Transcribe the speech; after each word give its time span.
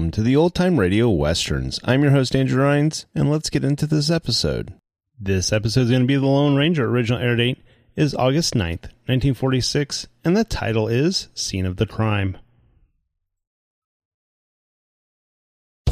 Welcome 0.00 0.12
to 0.12 0.22
the 0.22 0.34
Old 0.34 0.54
Time 0.54 0.80
Radio 0.80 1.10
Westerns. 1.10 1.78
I'm 1.84 2.00
your 2.00 2.12
host, 2.12 2.34
Andrew 2.34 2.62
Rhynes, 2.62 3.04
and 3.14 3.30
let's 3.30 3.50
get 3.50 3.64
into 3.64 3.86
this 3.86 4.10
episode. 4.10 4.72
This 5.20 5.52
episode 5.52 5.82
is 5.82 5.90
going 5.90 6.00
to 6.00 6.06
be 6.06 6.16
The 6.16 6.24
Lone 6.24 6.56
Ranger. 6.56 6.86
Original 6.86 7.20
air 7.20 7.36
date 7.36 7.58
is 7.96 8.14
August 8.14 8.54
9th, 8.54 8.88
1946, 9.04 10.08
and 10.24 10.34
the 10.34 10.44
title 10.44 10.88
is 10.88 11.28
Scene 11.34 11.66
of 11.66 11.76
the 11.76 11.84
Crime. 11.84 12.38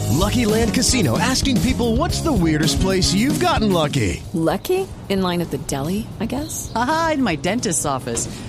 Lucky 0.08 0.46
Land 0.46 0.72
Casino 0.72 1.18
asking 1.18 1.60
people 1.60 1.96
what's 1.96 2.22
the 2.22 2.32
weirdest 2.32 2.80
place 2.80 3.12
you've 3.12 3.40
gotten 3.40 3.72
lucky? 3.72 4.22
Lucky? 4.32 4.88
In 5.10 5.20
line 5.20 5.42
at 5.42 5.50
the 5.50 5.58
deli, 5.58 6.06
I 6.18 6.24
guess? 6.24 6.72
Aha, 6.74 7.10
in 7.12 7.22
my 7.22 7.36
dentist's 7.36 7.84
office. 7.84 8.26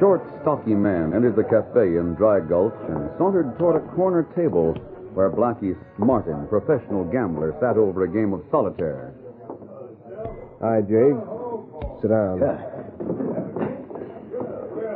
Short, 0.00 0.24
stocky 0.40 0.74
man 0.74 1.12
entered 1.12 1.36
the 1.36 1.44
cafe 1.44 2.00
in 2.00 2.16
Dry 2.16 2.40
Gulch 2.40 2.74
and 2.88 3.10
sauntered 3.18 3.56
toward 3.58 3.76
a 3.76 3.86
corner 3.94 4.24
table 4.34 4.72
where 5.12 5.30
Blackie 5.30 5.76
Martin, 5.98 6.48
professional 6.48 7.04
gambler, 7.04 7.54
sat 7.60 7.76
over 7.76 8.04
a 8.04 8.08
game 8.08 8.32
of 8.32 8.42
solitaire. 8.50 9.12
Hi, 10.64 10.80
Jake. 10.80 11.20
Sit 12.00 12.08
down. 12.08 12.40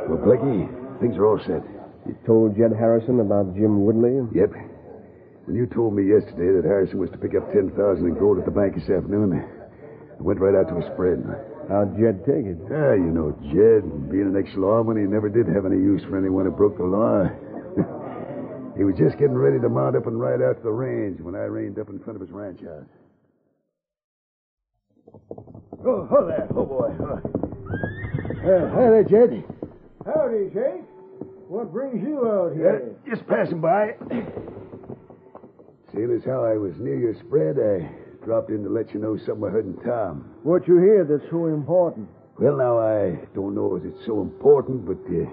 Well, 0.09 0.17
Blackie, 0.25 0.65
things 0.99 1.15
are 1.17 1.25
all 1.25 1.39
set. 1.45 1.61
You 2.07 2.17
told 2.25 2.57
Jed 2.57 2.73
Harrison 2.73 3.19
about 3.19 3.53
Jim 3.53 3.85
Woodley? 3.85 4.25
Yep. 4.33 4.53
When 5.45 5.55
you 5.55 5.67
told 5.67 5.93
me 5.93 6.09
yesterday 6.09 6.57
that 6.57 6.65
Harrison 6.65 6.97
was 6.97 7.11
to 7.11 7.17
pick 7.17 7.35
up 7.37 7.53
10000 7.53 7.77
in 7.77 8.17
gold 8.17 8.39
at 8.39 8.45
the 8.45 8.51
bank 8.51 8.73
this 8.73 8.89
afternoon, 8.89 9.37
I 9.37 10.21
went 10.21 10.39
right 10.39 10.55
out 10.55 10.69
to 10.69 10.77
a 10.81 10.93
spread. 10.93 11.21
How'd 11.69 11.97
Jed 11.97 12.21
take 12.25 12.45
it? 12.45 12.57
Ah, 12.69 12.93
you 12.93 13.09
know, 13.09 13.33
Jed, 13.49 14.11
being 14.11 14.29
an 14.29 14.37
ex-lawman, 14.37 14.97
he 14.97 15.03
never 15.03 15.29
did 15.29 15.47
have 15.47 15.65
any 15.65 15.77
use 15.77 16.03
for 16.03 16.17
anyone 16.17 16.45
who 16.45 16.51
broke 16.51 16.77
the 16.77 16.83
law. 16.83 17.25
he 18.77 18.83
was 18.83 18.95
just 18.97 19.17
getting 19.17 19.33
ready 19.33 19.59
to 19.59 19.69
mount 19.69 19.95
up 19.95 20.05
and 20.05 20.19
ride 20.19 20.41
out 20.41 20.57
to 20.57 20.63
the 20.63 20.71
range 20.71 21.19
when 21.21 21.33
I 21.33 21.49
reined 21.49 21.79
up 21.79 21.89
in 21.89 21.99
front 21.99 22.21
of 22.21 22.21
his 22.21 22.29
ranch 22.29 22.61
house. 22.61 22.85
Oh, 25.85 26.05
hold 26.05 26.29
that. 26.29 26.47
Oh, 26.55 26.65
boy. 26.65 26.93
Oh. 27.01 27.19
Uh, 28.45 28.69
hi 28.69 28.89
there, 28.89 29.03
Jed. 29.03 29.43
Howdy, 30.05 30.49
Jake. 30.53 30.85
What 31.47 31.73
brings 31.73 32.01
you 32.01 32.29
out 32.29 32.53
here? 32.53 32.93
Uh, 32.93 33.09
just 33.09 33.27
passing 33.27 33.59
by. 33.59 33.95
Seeing 35.93 36.11
as 36.11 36.23
how 36.25 36.43
I 36.43 36.57
was 36.57 36.73
near 36.77 36.97
your 36.97 37.15
spread, 37.25 37.57
I 37.57 38.04
dropped 38.25 38.49
in 38.49 38.63
to 38.63 38.69
let 38.69 38.93
you 38.93 38.99
know 38.99 39.17
something 39.25 39.45
I 39.45 39.51
heard 39.51 39.65
in 39.65 39.77
town. 39.85 40.25
What 40.43 40.67
you 40.67 40.77
hear 40.79 41.05
that's 41.05 41.29
so 41.29 41.45
important? 41.45 42.09
Well, 42.37 42.57
now, 42.57 42.79
I 42.79 43.15
don't 43.33 43.55
know 43.55 43.75
if 43.75 43.85
it's 43.85 44.05
so 44.05 44.19
important, 44.21 44.85
but, 44.85 44.99
uh, 45.07 45.29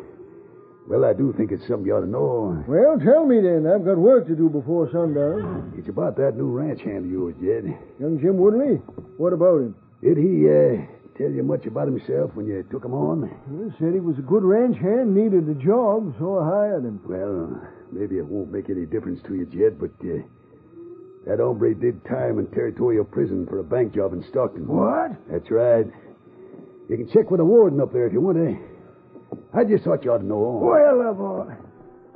well, 0.87 1.05
I 1.05 1.15
do 1.15 1.33
think 1.37 1.51
it's 1.51 1.67
something 1.67 1.87
you 1.87 1.97
ought 1.97 2.03
to 2.03 2.07
know. 2.07 2.63
Well, 2.69 2.99
tell 3.01 3.27
me 3.27 3.41
then. 3.41 3.67
I've 3.67 3.85
got 3.85 3.97
work 3.99 4.29
to 4.29 4.37
do 4.37 4.49
before 4.49 4.89
sundown. 4.93 5.75
It's 5.77 5.89
about 5.89 6.17
that 6.19 6.37
new 6.37 6.51
ranch 6.51 6.83
hand 6.83 7.07
of 7.07 7.11
yours, 7.11 7.35
Jed. 7.43 7.65
Young 7.99 8.21
Jim 8.21 8.37
Woodley? 8.37 8.77
What 9.17 9.33
about 9.33 9.63
him? 9.63 9.75
Did 10.01 10.17
he, 10.19 10.47
uh, 10.47 10.87
tell 11.19 11.31
you 11.31 11.43
much 11.43 11.67
about 11.67 11.87
himself 11.89 12.35
when 12.35 12.47
you 12.47 12.63
took 12.71 12.85
him 12.85 12.95
on? 12.95 13.27
He 13.51 13.71
said 13.83 13.95
he 13.95 14.01
was 14.01 14.19
a 14.19 14.23
good 14.23 14.45
ranch 14.45 14.77
hand, 14.79 15.15
needed 15.15 15.49
a 15.49 15.55
job, 15.55 16.15
so 16.19 16.39
I 16.39 16.45
hired 16.45 16.85
him. 16.85 17.01
Well, 17.05 17.61
maybe 17.91 18.19
it 18.19 18.27
won't 18.27 18.53
make 18.53 18.71
any 18.71 18.87
difference 18.87 19.21
to 19.27 19.35
you, 19.35 19.47
Jed, 19.47 19.81
but, 19.81 19.91
uh, 20.07 20.23
that 21.27 21.39
hombre 21.39 21.75
did 21.75 22.05
time 22.05 22.39
in 22.39 22.47
territorial 22.49 23.05
prison 23.05 23.47
for 23.47 23.61
a 23.61 23.65
bank 23.65 23.95
job 23.95 24.13
in 24.13 24.25
Stockton. 24.29 24.67
What? 24.67 25.13
That's 25.31 25.51
right. 25.51 25.87
You 26.89 26.97
can 26.97 27.09
check 27.13 27.31
with 27.31 27.39
the 27.39 27.45
warden 27.45 27.81
up 27.81 27.93
there 27.93 28.07
if 28.07 28.13
you 28.13 28.21
want 28.21 28.39
to. 28.39 28.57
I 29.55 29.65
just 29.65 29.85
thought 29.85 30.05
you 30.05 30.13
ought 30.13 30.19
to 30.19 30.27
know. 30.27 30.61
Well, 30.61 31.09
uh, 31.09 31.13
boy. 31.13 31.55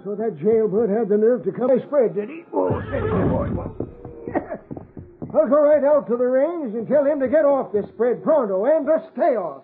So 0.05 0.15
that 0.15 0.39
jailbird 0.39 0.91
had 0.91 1.09
the 1.09 1.17
nerve 1.17 1.45
to 1.45 1.53
come 1.53 1.71
and 1.71 1.83
spread, 1.83 2.15
did 2.15 2.29
he? 2.29 2.45
Oh, 2.53 2.83
steady 2.89 3.09
boy. 3.09 3.49
I'll 5.35 5.49
go 5.49 5.63
right 5.63 5.85
out 5.85 6.07
to 6.09 6.17
the 6.17 6.25
range 6.27 6.75
and 6.75 6.87
tell 6.87 7.05
him 7.05 7.21
to 7.21 7.29
get 7.29 7.45
off 7.45 7.73
this 7.73 7.87
spread 7.95 8.23
pronto 8.23 8.65
and 8.67 8.87
to 8.87 9.03
stay 9.13 9.37
off. 9.37 9.63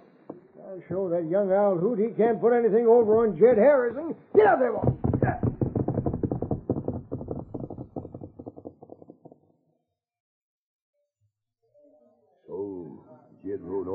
I'll 0.67 0.83
show 0.89 1.09
that 1.11 1.29
young 1.29 1.53
owl 1.53 1.77
hoot 1.77 1.99
he 1.99 2.09
can't 2.17 2.41
put 2.41 2.53
anything 2.53 2.87
over 2.87 3.27
on 3.27 3.39
Jed 3.39 3.59
Harrison. 3.59 4.15
Get 4.35 4.47
out 4.47 4.59
there, 4.59 4.73
boy. 4.73 5.12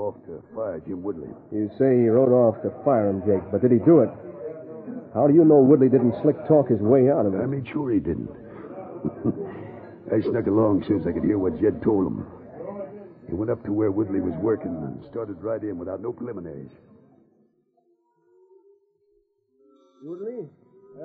Off 0.08 0.16
to 0.26 0.42
fire 0.56 0.80
Jim 0.88 1.04
Woodley. 1.04 1.28
You 1.52 1.70
say 1.78 2.00
he 2.00 2.08
rode 2.08 2.32
off 2.32 2.62
to 2.64 2.72
fire 2.86 3.10
him, 3.10 3.22
Jake, 3.28 3.44
but 3.52 3.62
did 3.62 3.72
he 3.72 3.80
do 3.80 4.00
it? 4.00 4.10
How 5.14 5.28
do 5.28 5.34
you 5.34 5.44
know 5.44 5.60
Woodley 5.60 5.90
didn't 5.90 6.16
slick 6.22 6.38
talk 6.48 6.70
his 6.70 6.80
way 6.80 7.12
out 7.12 7.26
of 7.26 7.34
it? 7.36 7.42
I 7.44 7.46
made 7.46 7.68
sure 7.68 7.92
he 7.92 8.00
didn't. 8.00 8.32
I 10.08 10.22
snuck 10.24 10.48
along 10.48 10.82
as 10.82 10.88
soon 10.88 11.02
as 11.02 11.08
I 11.08 11.12
could 11.12 11.24
hear 11.24 11.38
what 11.38 11.60
Jed 11.60 11.84
told 11.84 12.08
him. 12.08 12.26
He 13.28 13.34
went 13.34 13.52
up 13.52 13.64
to 13.66 13.74
where 13.74 13.92
Woodley 13.92 14.22
was 14.22 14.34
working 14.40 14.72
and 14.72 15.04
started 15.12 15.44
right 15.44 15.62
in 15.62 15.78
without 15.78 16.02
no 16.02 16.14
preliminaries. 16.14 16.72
Woodley, 20.02 20.48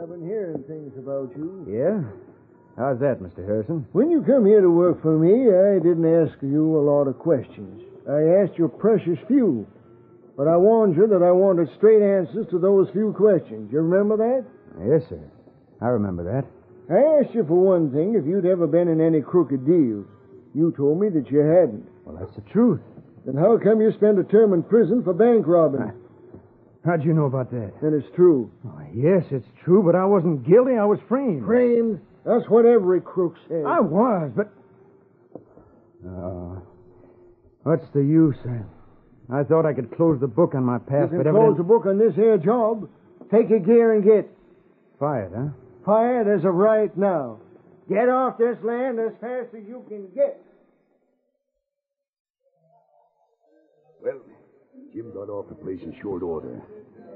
I've 0.01 0.09
been 0.09 0.25
hearing 0.25 0.63
things 0.69 0.97
about 0.97 1.33
you. 1.37 1.67
Yeah? 1.67 2.07
How's 2.79 3.01
that, 3.01 3.19
Mr. 3.19 3.45
Harrison? 3.45 3.85
When 3.91 4.11
you 4.11 4.23
come 4.23 4.47
here 4.47 4.61
to 4.61 4.71
work 4.71 5.03
for 5.03 5.19
me, 5.19 5.51
I 5.51 5.83
didn't 5.83 6.07
ask 6.07 6.39
you 6.41 6.79
a 6.79 6.83
lot 6.87 7.09
of 7.09 7.19
questions. 7.19 7.83
I 8.09 8.43
asked 8.43 8.59
you 8.59 8.69
precious 8.69 9.19
few. 9.29 9.67
But 10.37 10.49
I 10.49 10.57
warned 10.57 10.97
you 10.97 11.07
that 11.09 11.23
I 11.23 11.31
wanted 11.31 11.69
straight 11.77 12.03
answers 12.03 12.47
to 12.51 12.59
those 12.59 12.89
few 12.91 13.13
questions. 13.13 13.71
You 13.71 13.81
remember 13.81 14.17
that? 14.17 14.45
Yes, 14.89 15.03
sir. 15.09 15.21
I 15.81 15.89
remember 15.89 16.25
that. 16.25 16.47
I 16.93 17.21
asked 17.21 17.35
you 17.35 17.45
for 17.45 17.55
one 17.55 17.93
thing 17.93 18.15
if 18.17 18.27
you'd 18.27 18.47
ever 18.47 18.67
been 18.67 18.89
in 18.89 19.01
any 19.01 19.21
crooked 19.21 19.65
deals. 19.67 20.07
You 20.55 20.73
told 20.77 21.01
me 21.01 21.09
that 21.11 21.31
you 21.31 21.39
hadn't. 21.41 21.87
Well, 22.05 22.17
that's 22.19 22.35
the 22.35 22.43
truth. 22.51 22.81
Then 23.25 23.37
how 23.37 23.57
come 23.59 23.81
you 23.81 23.93
spent 23.93 24.19
a 24.19 24.25
term 24.25 24.53
in 24.53 24.63
prison 24.63 25.03
for 25.05 25.13
bank 25.13 25.47
robbing? 25.47 25.93
How'd 26.85 27.05
you 27.05 27.13
know 27.13 27.27
about 27.27 27.51
that? 27.53 27.73
Then 27.81 27.95
it's 27.95 28.13
true. 28.17 28.51
Oh, 28.67 28.81
yes, 28.93 29.23
it's 29.31 29.47
true, 29.65 29.83
but 29.85 29.95
I 29.95 30.05
wasn't 30.05 30.45
guilty. 30.47 30.73
I 30.75 30.85
was 30.85 30.99
framed. 31.09 31.45
Framed? 31.45 32.01
That's 32.25 32.49
what 32.49 32.67
every 32.67 33.01
crook 33.01 33.37
says. 33.49 33.65
I 33.67 33.81
was, 33.81 34.33
but. 34.35 34.51
Uh, 36.05 36.59
what's 37.62 37.85
the 37.94 38.00
use? 38.00 38.37
I, 38.47 39.41
I 39.41 39.44
thought 39.44 39.67
I 39.67 39.73
could 39.73 39.94
close 39.97 40.20
the 40.20 40.26
book 40.26 40.55
on 40.55 40.64
my 40.64 40.79
past, 40.79 41.12
you 41.12 41.19
but 41.19 41.25
can 41.25 41.35
evidently. 41.35 41.41
close 41.41 41.56
the 41.56 41.62
book 41.64 41.87
on 41.87 41.99
this 41.99 42.14
here 42.14 42.37
job. 42.38 42.88
Take 43.31 43.49
your 43.50 43.61
gear 43.61 43.94
and 43.94 44.05
get 44.05 44.29
Fired, 45.00 45.32
huh? 45.35 45.49
fired 45.85 46.29
as 46.29 46.44
of 46.44 46.55
right 46.55 46.94
now. 46.97 47.38
Get 47.88 48.09
off 48.09 48.38
this 48.38 48.56
land 48.62 48.99
as 49.00 49.12
fast 49.20 49.49
as 49.56 49.67
you 49.67 49.85
can 49.88 50.06
get. 50.14 50.38
Well, 54.03 54.20
Jim 54.94 55.12
got 55.15 55.29
off 55.29 55.49
the 55.49 55.55
place 55.55 55.81
in 55.82 55.94
short 56.00 56.23
order. 56.23 56.61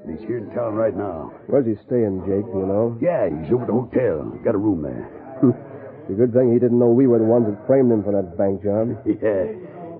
And 0.05 0.19
he's 0.19 0.27
here 0.27 0.39
in 0.39 0.51
town 0.55 0.75
right 0.75 0.97
now. 0.97 1.33
Where's 1.47 1.67
he 1.67 1.75
staying, 1.87 2.23
Jake? 2.27 2.47
Do 2.53 2.59
you 2.59 2.67
know? 2.67 2.99
Yeah, 3.01 3.27
he's 3.29 3.53
over 3.53 3.63
at 3.63 3.69
the 3.69 3.75
hotel. 3.75 4.39
Got 4.45 4.55
a 4.55 4.59
room 4.59 4.83
there. 4.83 5.07
it's 6.03 6.11
a 6.11 6.15
good 6.15 6.33
thing 6.33 6.53
he 6.53 6.59
didn't 6.59 6.79
know 6.79 6.87
we 6.87 7.07
were 7.07 7.19
the 7.19 7.25
ones 7.25 7.47
that 7.47 7.67
framed 7.67 7.91
him 7.93 8.03
for 8.03 8.13
that 8.13 8.37
bank 8.39 8.63
job. 8.63 8.99
Yeah, 9.07 9.47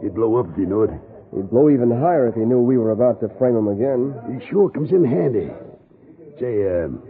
he'd 0.03 0.15
blow 0.15 0.37
up 0.37 0.47
if 0.51 0.57
he 0.57 0.63
knew 0.63 0.83
it. 0.85 0.91
He'd 1.35 1.51
blow 1.51 1.69
even 1.71 1.91
higher 1.91 2.29
if 2.29 2.35
he 2.35 2.43
knew 2.43 2.61
we 2.61 2.79
were 2.79 2.93
about 2.93 3.21
to 3.21 3.29
frame 3.39 3.57
him 3.57 3.69
again. 3.69 4.15
He 4.31 4.47
sure 4.49 4.71
comes 4.71 4.91
in 4.91 5.05
handy. 5.05 5.51
Say, 6.41 6.65
um, 6.65 7.03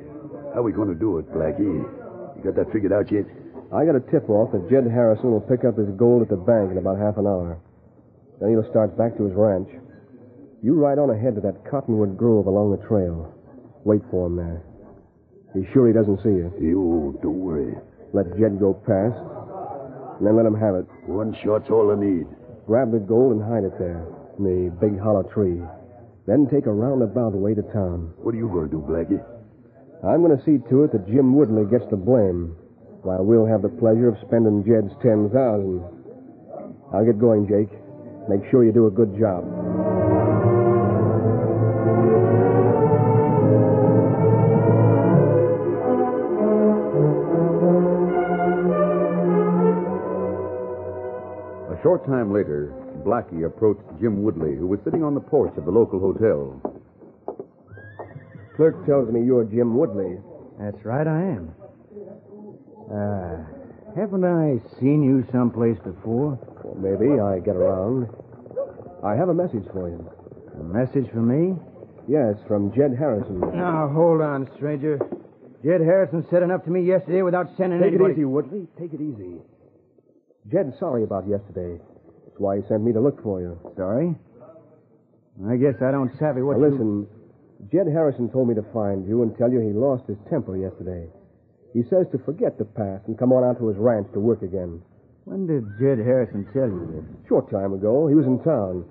how 0.54 0.62
we 0.62 0.72
going 0.72 0.88
to 0.88 0.98
do 0.98 1.18
it, 1.18 1.30
Blackie? 1.32 1.60
You 1.60 2.40
got 2.42 2.54
that 2.56 2.72
figured 2.72 2.92
out 2.92 3.10
yet? 3.12 3.26
I 3.74 3.84
got 3.84 3.96
a 3.96 4.04
tip 4.12 4.30
off 4.30 4.52
that 4.52 4.70
Jed 4.70 4.86
Harrison 4.86 5.32
will 5.32 5.42
pick 5.42 5.64
up 5.64 5.76
his 5.76 5.90
gold 5.98 6.22
at 6.22 6.28
the 6.28 6.36
bank 6.36 6.70
in 6.70 6.78
about 6.78 6.98
half 6.98 7.18
an 7.18 7.26
hour. 7.26 7.58
Then 8.40 8.50
he'll 8.50 8.70
start 8.70 8.96
back 8.96 9.16
to 9.16 9.24
his 9.24 9.34
ranch. 9.34 9.68
You 10.62 10.74
ride 10.74 10.98
on 10.98 11.10
ahead 11.10 11.34
to 11.34 11.40
that 11.42 11.68
cottonwood 11.68 12.16
grove 12.16 12.46
along 12.46 12.70
the 12.70 12.86
trail. 12.86 13.32
Wait 13.84 14.02
for 14.10 14.26
him 14.26 14.36
there. 14.36 14.62
Be 15.54 15.66
sure 15.72 15.86
he 15.86 15.92
doesn't 15.92 16.22
see 16.22 16.30
you. 16.30 16.52
You, 16.60 17.18
don't 17.22 17.40
worry. 17.40 17.74
Let 18.12 18.36
Jed 18.38 18.58
go 18.58 18.74
past, 18.74 19.18
and 20.18 20.26
then 20.26 20.36
let 20.36 20.46
him 20.46 20.54
have 20.58 20.74
it. 20.74 20.86
One 21.06 21.36
shot's 21.44 21.70
all 21.70 21.90
I 21.90 21.98
need. 21.98 22.26
Grab 22.66 22.90
the 22.90 22.98
gold 22.98 23.38
and 23.38 23.42
hide 23.42 23.62
it 23.62 23.78
there, 23.78 24.02
in 24.38 24.42
the 24.42 24.70
big 24.82 24.98
hollow 24.98 25.22
tree. 25.22 25.62
Then 26.26 26.48
take 26.50 26.66
a 26.66 26.72
roundabout 26.72 27.32
way 27.32 27.54
to 27.54 27.62
town. 27.62 28.12
What 28.18 28.34
are 28.34 28.38
you 28.38 28.48
going 28.48 28.66
to 28.66 28.74
do, 28.74 28.82
Blackie? 28.82 29.22
I'm 30.02 30.22
going 30.22 30.36
to 30.36 30.44
see 30.44 30.58
to 30.68 30.84
it 30.84 30.92
that 30.92 31.06
Jim 31.06 31.34
Woodley 31.34 31.64
gets 31.70 31.88
the 31.90 31.96
blame, 31.96 32.56
while 33.02 33.22
we'll 33.22 33.46
have 33.46 33.62
the 33.62 33.70
pleasure 33.78 34.08
of 34.08 34.18
spending 34.26 34.66
Jed's 34.66 34.92
ten 35.00 35.30
thousand. 35.30 35.78
I'll 36.92 37.06
get 37.06 37.18
going, 37.18 37.46
Jake. 37.46 37.70
Make 38.28 38.50
sure 38.50 38.64
you 38.64 38.72
do 38.72 38.88
a 38.88 38.90
good 38.90 39.14
job. 39.18 39.46
Short 51.86 52.04
time 52.04 52.32
later, 52.34 52.74
Blackie 53.06 53.46
approached 53.46 53.86
Jim 54.00 54.24
Woodley, 54.24 54.56
who 54.56 54.66
was 54.66 54.80
sitting 54.82 55.04
on 55.04 55.14
the 55.14 55.20
porch 55.20 55.56
of 55.56 55.66
the 55.66 55.70
local 55.70 56.00
hotel. 56.00 56.58
Clerk 58.56 58.84
tells 58.86 59.08
me 59.08 59.22
you're 59.22 59.44
Jim 59.44 59.76
Woodley. 59.76 60.18
That's 60.58 60.84
right, 60.84 61.06
I 61.06 61.22
am. 61.38 61.54
Uh, 62.90 63.38
haven't 63.94 64.24
I 64.24 64.58
seen 64.80 65.04
you 65.04 65.24
someplace 65.30 65.78
before? 65.84 66.34
Well, 66.64 66.74
maybe 66.74 67.20
I 67.20 67.38
get 67.38 67.54
around. 67.54 68.08
I 69.04 69.14
have 69.14 69.28
a 69.28 69.34
message 69.34 69.62
for 69.72 69.88
you. 69.88 70.10
A 70.58 70.64
message 70.64 71.08
for 71.12 71.22
me? 71.22 71.54
Yes, 72.08 72.34
from 72.48 72.74
Jed 72.74 72.96
Harrison. 72.98 73.38
Now, 73.54 73.86
hold 73.94 74.22
on, 74.22 74.50
stranger. 74.56 74.98
Jed 75.62 75.82
Harrison 75.82 76.26
said 76.32 76.42
enough 76.42 76.64
to 76.64 76.70
me 76.70 76.82
yesterday 76.82 77.22
without 77.22 77.46
sending 77.56 77.78
Take 77.78 77.90
anybody. 77.94 78.14
it 78.14 78.16
easy, 78.16 78.24
Woodley. 78.24 78.66
Take 78.76 78.92
it 78.92 79.00
easy. 79.00 79.38
Jed's 80.50 80.78
sorry 80.78 81.02
about 81.02 81.26
yesterday. 81.28 81.80
That's 82.24 82.38
why 82.38 82.56
he 82.56 82.62
sent 82.68 82.82
me 82.82 82.92
to 82.92 83.00
look 83.00 83.22
for 83.22 83.40
you. 83.40 83.58
Sorry? 83.76 84.14
I 85.48 85.56
guess 85.56 85.74
I 85.82 85.90
don't 85.90 86.12
savvy 86.18 86.42
what 86.42 86.58
now, 86.58 86.66
you... 86.66 86.70
listen, 86.70 87.06
Jed 87.72 87.86
Harrison 87.88 88.30
told 88.30 88.48
me 88.48 88.54
to 88.54 88.64
find 88.72 89.06
you 89.06 89.22
and 89.22 89.36
tell 89.36 89.50
you 89.50 89.60
he 89.60 89.72
lost 89.72 90.06
his 90.06 90.18
temper 90.30 90.56
yesterday. 90.56 91.08
He 91.74 91.82
says 91.90 92.06
to 92.12 92.18
forget 92.24 92.58
the 92.58 92.64
past 92.64 93.06
and 93.06 93.18
come 93.18 93.32
on 93.32 93.44
out 93.44 93.58
to 93.58 93.68
his 93.68 93.76
ranch 93.76 94.08
to 94.14 94.20
work 94.20 94.42
again. 94.42 94.80
When 95.24 95.46
did 95.46 95.66
Jed 95.80 95.98
Harrison 95.98 96.46
tell 96.54 96.70
you 96.70 96.86
this? 96.94 97.28
Short 97.28 97.50
time 97.50 97.74
ago, 97.74 98.06
he 98.06 98.14
was 98.14 98.26
in 98.26 98.38
town, 98.44 98.86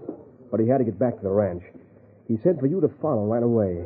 but 0.52 0.60
he 0.60 0.68
had 0.68 0.80
to 0.80 0.84
get 0.84 1.00
back 1.00 1.16
to 1.16 1.24
the 1.24 1.32
ranch. 1.32 1.64
He 2.28 2.38
said 2.44 2.60
for 2.60 2.68
you 2.68 2.82
to 2.82 2.90
follow 3.02 3.26
right 3.26 3.42
away. 3.42 3.86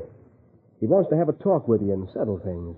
He 0.80 0.88
wants 0.88 1.10
to 1.12 1.18
have 1.18 1.30
a 1.30 1.34
talk 1.34 1.68
with 1.68 1.82
you 1.82 1.94
and 1.94 2.10
settle 2.10 2.40
things. 2.40 2.76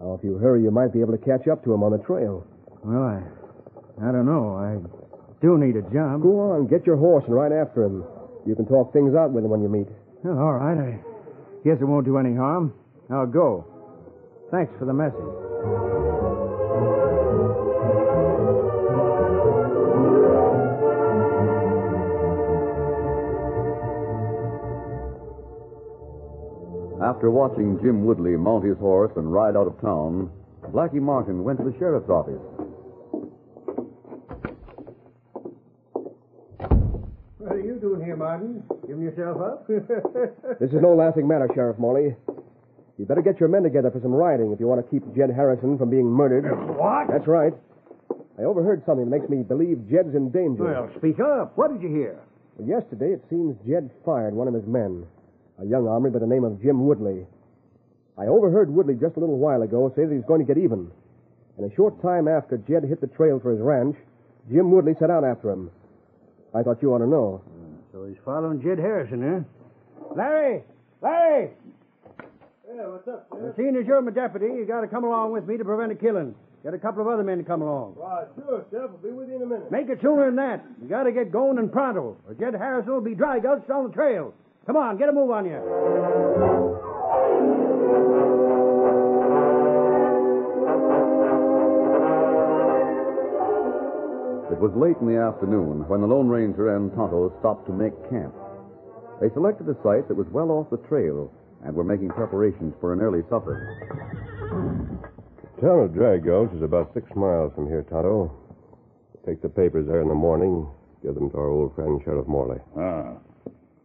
Now, 0.00 0.14
if 0.14 0.24
you 0.24 0.36
hurry, 0.36 0.62
you 0.62 0.70
might 0.70 0.92
be 0.92 1.00
able 1.00 1.16
to 1.16 1.24
catch 1.24 1.48
up 1.48 1.64
to 1.64 1.72
him 1.72 1.82
on 1.82 1.92
the 1.92 2.04
trail. 2.04 2.46
Well, 2.84 3.02
I. 3.02 3.39
I 4.02 4.12
don't 4.12 4.24
know. 4.24 4.56
I 4.56 4.80
do 5.42 5.58
need 5.58 5.76
a 5.76 5.82
job. 5.82 6.22
Go 6.22 6.52
on, 6.52 6.66
get 6.66 6.86
your 6.86 6.96
horse 6.96 7.24
and 7.26 7.34
ride 7.34 7.52
after 7.52 7.84
him. 7.84 8.04
You 8.46 8.54
can 8.54 8.66
talk 8.66 8.92
things 8.92 9.14
out 9.14 9.30
with 9.32 9.44
him 9.44 9.50
when 9.50 9.62
you 9.62 9.68
meet. 9.68 9.88
Well, 10.24 10.38
all 10.38 10.54
right. 10.54 10.78
I 10.78 10.98
guess 11.64 11.78
it 11.80 11.84
won't 11.84 12.06
do 12.06 12.16
any 12.16 12.34
harm. 12.34 12.72
I'll 13.10 13.26
go. 13.26 13.66
Thanks 14.50 14.72
for 14.78 14.84
the 14.86 14.94
message. 14.94 15.20
After 27.02 27.30
watching 27.30 27.78
Jim 27.82 28.04
Woodley 28.04 28.36
mount 28.36 28.64
his 28.64 28.78
horse 28.78 29.12
and 29.16 29.32
ride 29.32 29.56
out 29.56 29.66
of 29.66 29.80
town, 29.80 30.30
Blackie 30.72 31.00
Martin 31.00 31.44
went 31.44 31.58
to 31.58 31.64
the 31.64 31.76
sheriff's 31.78 32.08
office. 32.08 32.40
Giving 38.90 39.04
yourself 39.04 39.38
up? 39.38 39.70
This 40.58 40.74
is 40.74 40.82
no 40.82 40.98
laughing 40.98 41.28
matter, 41.28 41.46
Sheriff 41.54 41.78
Morley. 41.78 42.10
You 42.98 43.06
better 43.06 43.22
get 43.22 43.38
your 43.38 43.48
men 43.48 43.62
together 43.62 43.88
for 43.88 44.00
some 44.02 44.10
riding 44.10 44.50
if 44.50 44.58
you 44.58 44.66
want 44.66 44.84
to 44.84 44.90
keep 44.90 45.06
Jed 45.14 45.30
Harrison 45.30 45.78
from 45.78 45.90
being 45.90 46.10
murdered. 46.10 46.42
What? 46.74 47.06
That's 47.06 47.28
right. 47.28 47.52
I 48.36 48.42
overheard 48.42 48.82
something 48.84 49.08
that 49.08 49.14
makes 49.16 49.30
me 49.30 49.44
believe 49.46 49.86
Jed's 49.88 50.16
in 50.16 50.34
danger. 50.34 50.64
Well, 50.64 50.90
speak 50.98 51.20
up. 51.20 51.56
What 51.56 51.70
did 51.70 51.86
you 51.86 51.88
hear? 51.88 52.18
Well, 52.58 52.66
yesterday, 52.66 53.14
it 53.14 53.22
seems 53.30 53.54
Jed 53.62 53.94
fired 54.04 54.34
one 54.34 54.48
of 54.48 54.54
his 54.54 54.66
men, 54.66 55.06
a 55.62 55.64
young 55.64 55.86
hombre 55.86 56.10
by 56.10 56.18
the 56.18 56.26
name 56.26 56.42
of 56.42 56.60
Jim 56.60 56.84
Woodley. 56.84 57.24
I 58.18 58.26
overheard 58.26 58.74
Woodley 58.74 58.94
just 58.98 59.16
a 59.16 59.20
little 59.20 59.38
while 59.38 59.62
ago 59.62 59.92
say 59.94 60.04
that 60.04 60.12
he's 60.12 60.26
going 60.26 60.44
to 60.44 60.52
get 60.52 60.60
even. 60.60 60.90
And 61.58 61.70
a 61.70 61.74
short 61.76 62.02
time 62.02 62.26
after 62.26 62.58
Jed 62.58 62.82
hit 62.82 63.00
the 63.00 63.06
trail 63.06 63.38
for 63.38 63.52
his 63.52 63.60
ranch, 63.60 63.94
Jim 64.50 64.72
Woodley 64.72 64.94
set 64.98 65.14
out 65.14 65.22
after 65.22 65.48
him. 65.48 65.70
I 66.52 66.64
thought 66.64 66.82
you 66.82 66.90
ought 66.92 66.98
to 66.98 67.06
know. 67.06 67.40
So 67.92 68.06
he's 68.06 68.16
following 68.24 68.62
Jed 68.62 68.78
Harrison, 68.78 69.22
huh? 69.22 70.14
Larry! 70.16 70.62
Larry! 71.02 71.50
Yeah, 72.72 72.86
what's 72.86 73.08
up, 73.08 73.26
sir? 73.32 73.52
Seeing 73.56 73.76
as 73.76 73.86
you're 73.86 74.00
my 74.00 74.12
deputy, 74.12 74.46
you 74.46 74.64
got 74.64 74.82
to 74.82 74.86
come 74.86 75.04
along 75.04 75.32
with 75.32 75.46
me 75.46 75.56
to 75.56 75.64
prevent 75.64 75.90
a 75.90 75.96
killing. 75.96 76.34
Get 76.62 76.74
a 76.74 76.78
couple 76.78 77.02
of 77.02 77.08
other 77.08 77.24
men 77.24 77.38
to 77.38 77.44
come 77.44 77.62
along. 77.62 77.94
Right, 77.96 78.26
sure, 78.36 78.64
Sheriff. 78.70 78.90
I'll 78.92 78.98
be 78.98 79.10
with 79.10 79.28
you 79.28 79.36
in 79.36 79.42
a 79.42 79.46
minute. 79.46 79.72
Make 79.72 79.88
it 79.88 79.98
sooner 80.02 80.26
than 80.26 80.36
that. 80.36 80.64
You 80.80 80.88
got 80.88 81.04
to 81.04 81.12
get 81.12 81.32
going 81.32 81.58
and 81.58 81.72
pronto, 81.72 82.16
or 82.28 82.34
Jed 82.34 82.54
Harrison 82.54 82.92
will 82.92 83.00
be 83.00 83.14
dry 83.14 83.40
gulched 83.40 83.70
on 83.70 83.88
the 83.88 83.92
trail. 83.92 84.34
Come 84.66 84.76
on, 84.76 84.98
get 84.98 85.08
a 85.08 85.12
move 85.12 85.30
on 85.30 85.46
you. 85.46 86.78
Was 94.60 94.76
late 94.76 95.00
in 95.00 95.08
the 95.08 95.16
afternoon 95.16 95.88
when 95.88 96.04
the 96.04 96.06
Lone 96.06 96.28
Ranger 96.28 96.76
and 96.76 96.92
Tonto 96.92 97.32
stopped 97.40 97.64
to 97.66 97.72
make 97.72 97.96
camp. 98.12 98.36
They 99.16 99.32
selected 99.32 99.64
a 99.72 99.76
site 99.80 100.04
that 100.08 100.20
was 100.20 100.28
well 100.28 100.52
off 100.52 100.68
the 100.68 100.76
trail 100.84 101.32
and 101.64 101.74
were 101.74 101.84
making 101.84 102.10
preparations 102.10 102.76
for 102.78 102.92
an 102.92 103.00
early 103.00 103.24
supper. 103.32 103.56
The 105.56 105.60
town 105.64 105.80
of 105.80 105.94
Dry 105.96 106.18
Gulch 106.20 106.52
is 106.52 106.62
about 106.62 106.92
six 106.92 107.08
miles 107.16 107.52
from 107.56 107.68
here, 107.68 107.88
Tonto. 107.88 108.28
Take 109.24 109.40
the 109.40 109.48
papers 109.48 109.88
there 109.88 110.02
in 110.04 110.08
the 110.08 110.14
morning, 110.14 110.68
give 111.02 111.14
them 111.14 111.30
to 111.30 111.36
our 111.36 111.48
old 111.48 111.74
friend 111.74 112.00
Sheriff 112.04 112.28
Morley. 112.28 112.60
Ah. 112.76 113.16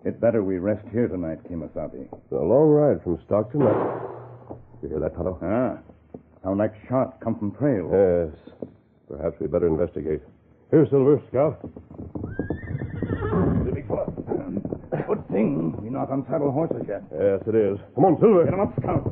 It's 0.04 0.20
better 0.20 0.44
we 0.44 0.60
rest 0.60 0.86
here 0.92 1.08
tonight, 1.08 1.40
Kimasabi. 1.50 2.04
It's 2.04 2.32
a 2.32 2.36
long 2.36 2.68
ride 2.68 3.02
from 3.02 3.18
Stockton. 3.26 3.64
Up... 3.64 4.60
You 4.84 4.90
hear 4.90 5.00
that, 5.00 5.16
Tonto? 5.16 5.40
Ah. 5.42 5.80
Sound 6.44 6.60
like 6.60 6.76
shots 6.90 7.16
come 7.24 7.40
from 7.40 7.56
trail. 7.56 7.88
Yes. 7.92 8.68
Perhaps 9.08 9.40
we 9.40 9.48
better 9.48 9.68
investigate. 9.68 10.22
Here, 10.72 10.88
Silver, 10.90 11.22
Scout. 11.30 11.62
The 13.66 13.72
big 13.74 13.88
fella. 13.88 14.12
Good 15.08 15.28
thing 15.30 15.76
we're 15.82 15.90
not 15.92 16.10
on 16.10 16.26
saddle 16.30 16.52
horses 16.52 16.84
yet. 16.88 17.04
Yes, 17.12 17.42
it 17.48 17.56
is. 17.56 17.78
Come 17.96 18.06
on, 18.06 18.20
Silver. 18.20 18.44
Get 18.46 18.54
him 18.54 18.60
up, 18.60 18.74
Scout. 18.80 19.04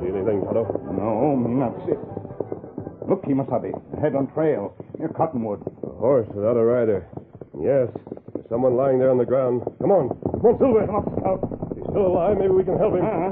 See 0.00 0.08
anything, 0.08 0.42
Tonto? 0.44 0.64
No, 0.96 1.36
me 1.36 1.54
not 1.54 1.74
see. 1.86 1.96
Look, 3.08 3.24
Kimasabi. 3.24 3.72
Ahead 3.98 4.14
on 4.14 4.28
trail. 4.32 4.74
Near 4.98 5.08
Cottonwood. 5.08 5.60
A 5.82 5.88
horse 5.98 6.28
without 6.34 6.56
a 6.56 6.64
rider. 6.64 7.06
Yes. 7.60 7.88
Someone 8.50 8.76
lying 8.76 8.98
there 8.98 9.10
on 9.10 9.18
the 9.18 9.24
ground. 9.24 9.62
Come 9.80 9.92
on. 9.92 10.08
Come 10.10 10.44
on, 10.46 10.58
Silver. 10.58 10.84
Come 10.86 10.96
up, 10.96 11.06
Scout. 11.18 11.40
He's 11.76 11.84
still 11.86 12.06
alive. 12.10 12.36
Maybe 12.36 12.50
we 12.50 12.64
can 12.64 12.76
help 12.76 12.94
him. 12.94 13.06
Ah. 13.06 13.30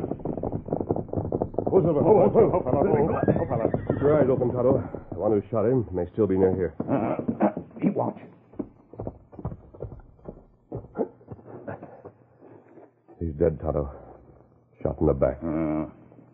Oh, 1.66 1.82
Silver. 1.82 2.00
Oh, 2.06 2.22
Oh, 2.22 2.30
oh, 2.30 2.52
oh, 2.54 2.62
fella, 2.62 2.80
oh, 2.86 3.10
oh, 3.42 3.46
fella. 3.50 3.66
Keep 3.90 4.00
your 4.00 4.14
eyes 4.22 4.28
open, 4.30 4.52
Tonto. 4.54 4.78
The 5.12 5.18
one 5.18 5.32
who 5.32 5.42
shot 5.50 5.66
him 5.66 5.86
may 5.92 6.06
still 6.12 6.26
be 6.28 6.36
near 6.38 6.54
here. 6.54 6.72
Uh, 6.86 7.50
keep 7.82 7.94
watch. 7.94 8.18
He's 13.18 13.34
dead, 13.34 13.58
Tonto. 13.60 13.90
Shot 14.82 15.00
in 15.00 15.06
the 15.06 15.14
back. 15.14 15.38
Uh, 15.42 15.86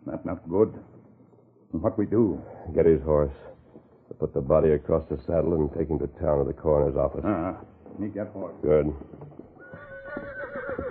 that's 0.05 0.23
not 0.25 0.47
good. 0.47 0.71
What 1.71 1.97
we 1.97 2.05
do? 2.05 2.39
Get 2.75 2.85
his 2.85 3.01
horse. 3.01 3.33
Put 4.19 4.33
the 4.33 4.41
body 4.41 4.71
across 4.73 5.03
the 5.09 5.17
saddle 5.25 5.55
and 5.55 5.73
take 5.73 5.89
him 5.89 5.97
to 5.99 6.07
town 6.21 6.37
to 6.39 6.45
the 6.45 6.53
coroner's 6.53 6.95
office. 6.95 7.23
Ah, 7.25 7.57
me 7.99 8.07
get 8.09 8.27
horse. 8.27 8.53
Good. 8.61 8.93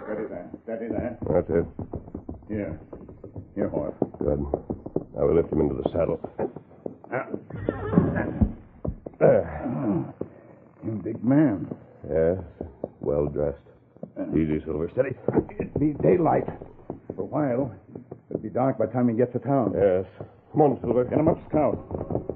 Steady 0.05 0.27
there. 0.29 0.51
Steady 0.65 0.89
there. 0.89 1.19
That's 1.33 1.51
it. 1.51 1.67
Here. 2.49 2.81
Here, 3.55 3.69
horse. 3.69 3.95
Good. 4.19 4.41
Now 5.17 5.27
we 5.27 5.35
lift 5.35 5.53
him 5.53 5.61
into 5.61 5.75
the 5.83 5.89
saddle. 5.91 6.21
Ah. 7.13 7.27
There. 9.21 9.61
You 10.85 11.01
big 11.03 11.25
man. 11.25 11.67
Yes. 12.11 12.37
Well 13.01 13.25
dressed. 13.27 13.57
Easy, 14.37 14.61
Silver. 14.67 14.91
Steady. 14.93 15.17
It'd 15.59 15.73
be 15.81 15.95
daylight. 16.03 16.45
For 17.17 17.23
a 17.23 17.25
while. 17.25 17.75
It'll 18.29 18.43
be 18.43 18.51
dark 18.51 18.77
by 18.77 18.85
the 18.87 18.93
time 18.93 19.09
he 19.09 19.15
gets 19.15 19.33
to 19.33 19.39
town. 19.39 19.73
Yes. 19.75 20.05
Come 20.53 20.61
on, 20.61 20.79
Silver. 20.83 21.05
Get 21.05 21.19
him 21.19 21.29
up, 21.29 21.39
Scout. 21.49 22.34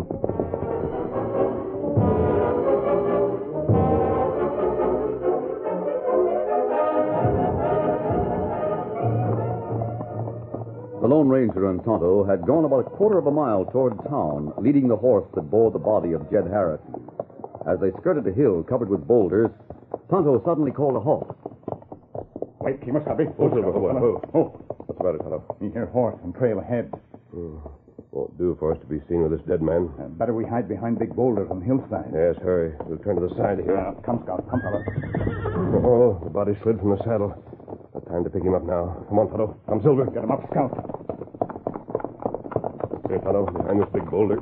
The 11.09 11.15
Lone 11.15 11.31
Ranger 11.31 11.71
and 11.71 11.83
Tonto 11.89 12.23
had 12.23 12.45
gone 12.45 12.67
about 12.67 12.85
a 12.85 12.91
quarter 12.91 13.17
of 13.17 13.27
a 13.27 13.31
mile 13.31 13.65
toward 13.65 13.97
town, 14.11 14.53
leading 14.59 14.89
the 14.89 14.97
horse 14.97 15.25
that 15.35 15.49
bore 15.51 15.71
the 15.71 15.79
body 15.79 16.13
of 16.13 16.31
Jed 16.31 16.45
Harrison. 16.53 17.01
As 17.65 17.81
they 17.81 17.97
skirted 17.97 18.27
a 18.29 18.33
hill 18.37 18.63
covered 18.63 18.91
with 18.91 19.09
boulders, 19.09 19.49
Tonto 20.11 20.45
suddenly 20.45 20.71
called 20.71 20.97
a 20.97 21.01
halt. 21.01 21.33
Wait, 22.61 22.83
Kimasabi. 22.85 23.25
Oh, 23.41 23.49
Silver. 23.49 23.73
Oh, 23.73 23.89
oh. 23.89 24.37
Oh, 24.37 24.45
What's 24.85 25.01
about 25.01 25.15
it, 25.15 25.25
Tonto? 25.25 25.57
me 25.65 25.73
hear 25.73 25.87
horse 25.87 26.21
and 26.25 26.35
trail 26.35 26.61
ahead. 26.61 26.93
Won't 27.33 28.37
do 28.37 28.55
for 28.61 28.75
us 28.77 28.79
to 28.81 28.87
be 28.87 29.01
seen 29.09 29.23
with 29.25 29.33
this 29.33 29.41
dead 29.49 29.63
man. 29.63 29.89
Uh, 29.99 30.09
better 30.13 30.35
we 30.35 30.45
hide 30.45 30.69
behind 30.69 30.99
big 30.99 31.17
boulders 31.17 31.49
on 31.51 31.61
the 31.61 31.65
hillside. 31.65 32.13
Yes, 32.13 32.37
hurry. 32.45 32.77
We'll 32.85 32.99
turn 32.99 33.17
to 33.17 33.27
the 33.27 33.35
side 33.35 33.65
here. 33.65 33.81
Uh, 33.81 33.95
come, 34.05 34.21
Scout. 34.29 34.45
Come, 34.51 34.61
fella. 34.61 34.85
Oh, 35.89 36.21
the 36.23 36.29
body 36.29 36.53
slid 36.63 36.79
from 36.81 36.91
the 36.91 36.99
saddle. 36.99 37.33
No 37.95 38.01
time 38.13 38.25
to 38.25 38.29
pick 38.31 38.45
him 38.45 38.53
up 38.53 38.65
now. 38.65 39.07
Come 39.09 39.21
on, 39.21 39.29
Tonto. 39.33 39.57
Come, 39.69 39.81
Silver. 39.81 40.05
Get 40.13 40.23
him 40.23 40.33
up, 40.33 40.45
Scout. 40.53 40.88
Here, 43.09 43.19
Tonto, 43.21 43.47
behind 43.47 43.81
this 43.81 43.89
big 43.93 44.11
boulder. 44.11 44.39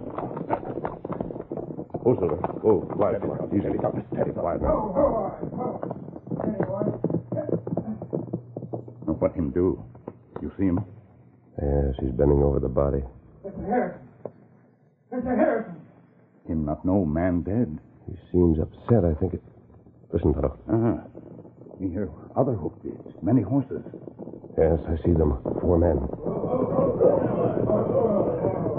Oh, 2.05 2.15
Silver. 2.19 2.39
Oh, 2.65 2.81
quiet. 2.93 3.19
Steady, 3.19 3.33
Scout. 3.35 3.51
Easy. 3.53 3.61
Steady, 3.63 3.79
Scout. 3.79 3.95
Steady, 4.13 4.31
Quiet 4.33 4.61
Scout. 4.61 4.73
now. 5.53 5.81
Now, 9.07 9.13
what 9.19 9.35
him 9.35 9.51
do? 9.51 9.83
You 10.43 10.51
see 10.59 10.65
him? 10.67 10.81
Yes, 11.63 11.95
he's 12.01 12.11
bending 12.13 12.43
over 12.43 12.59
the 12.61 12.69
body. 12.69 13.03
Mr. 13.45 13.67
Harrison. 13.69 14.01
Mr. 15.13 15.37
Harrison. 15.37 15.77
Him 16.49 16.65
not 16.65 16.85
know 16.85 17.05
man 17.05 17.43
dead. 17.43 17.79
He 18.07 18.15
seems 18.33 18.59
upset. 18.61 19.05
I 19.05 19.15
think 19.19 19.35
it. 19.35 19.43
Listen, 20.13 20.33
Tonto. 20.35 20.59
Uh-huh. 20.69 20.97
Me 20.97 21.36
hear 21.79 22.09
other 22.37 22.53
hoofbeats. 22.53 23.13
Many 23.23 23.43
horses. 23.43 23.83
Yes, 24.59 24.79
I 24.89 24.97
see 25.05 25.13
them. 25.13 25.37
Four 25.61 25.79
men. 25.79 25.99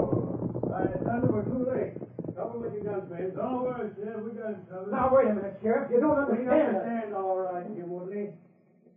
Thunder, 0.08 1.28
we're 1.32 1.44
too 1.46 1.64
late. 1.70 1.94
Cover 2.36 2.58
with 2.58 2.74
your 2.74 2.84
guns, 2.84 3.10
man. 3.10 3.34
Don't 3.34 3.62
worry, 3.62 3.90
Sheriff. 3.98 4.22
We 4.24 4.32
got 4.38 4.50
him 4.54 4.62
covered. 4.70 4.92
Now, 4.92 5.10
wait 5.12 5.26
a 5.30 5.34
minute, 5.34 5.58
Sheriff. 5.62 5.90
You 5.90 6.00
don't 6.00 6.16
We 6.30 6.46
understand. 6.46 6.76
understand 6.76 7.14
all 7.14 7.38
right, 7.38 7.66
Jim 7.74 7.90
Woodley. 7.90 8.30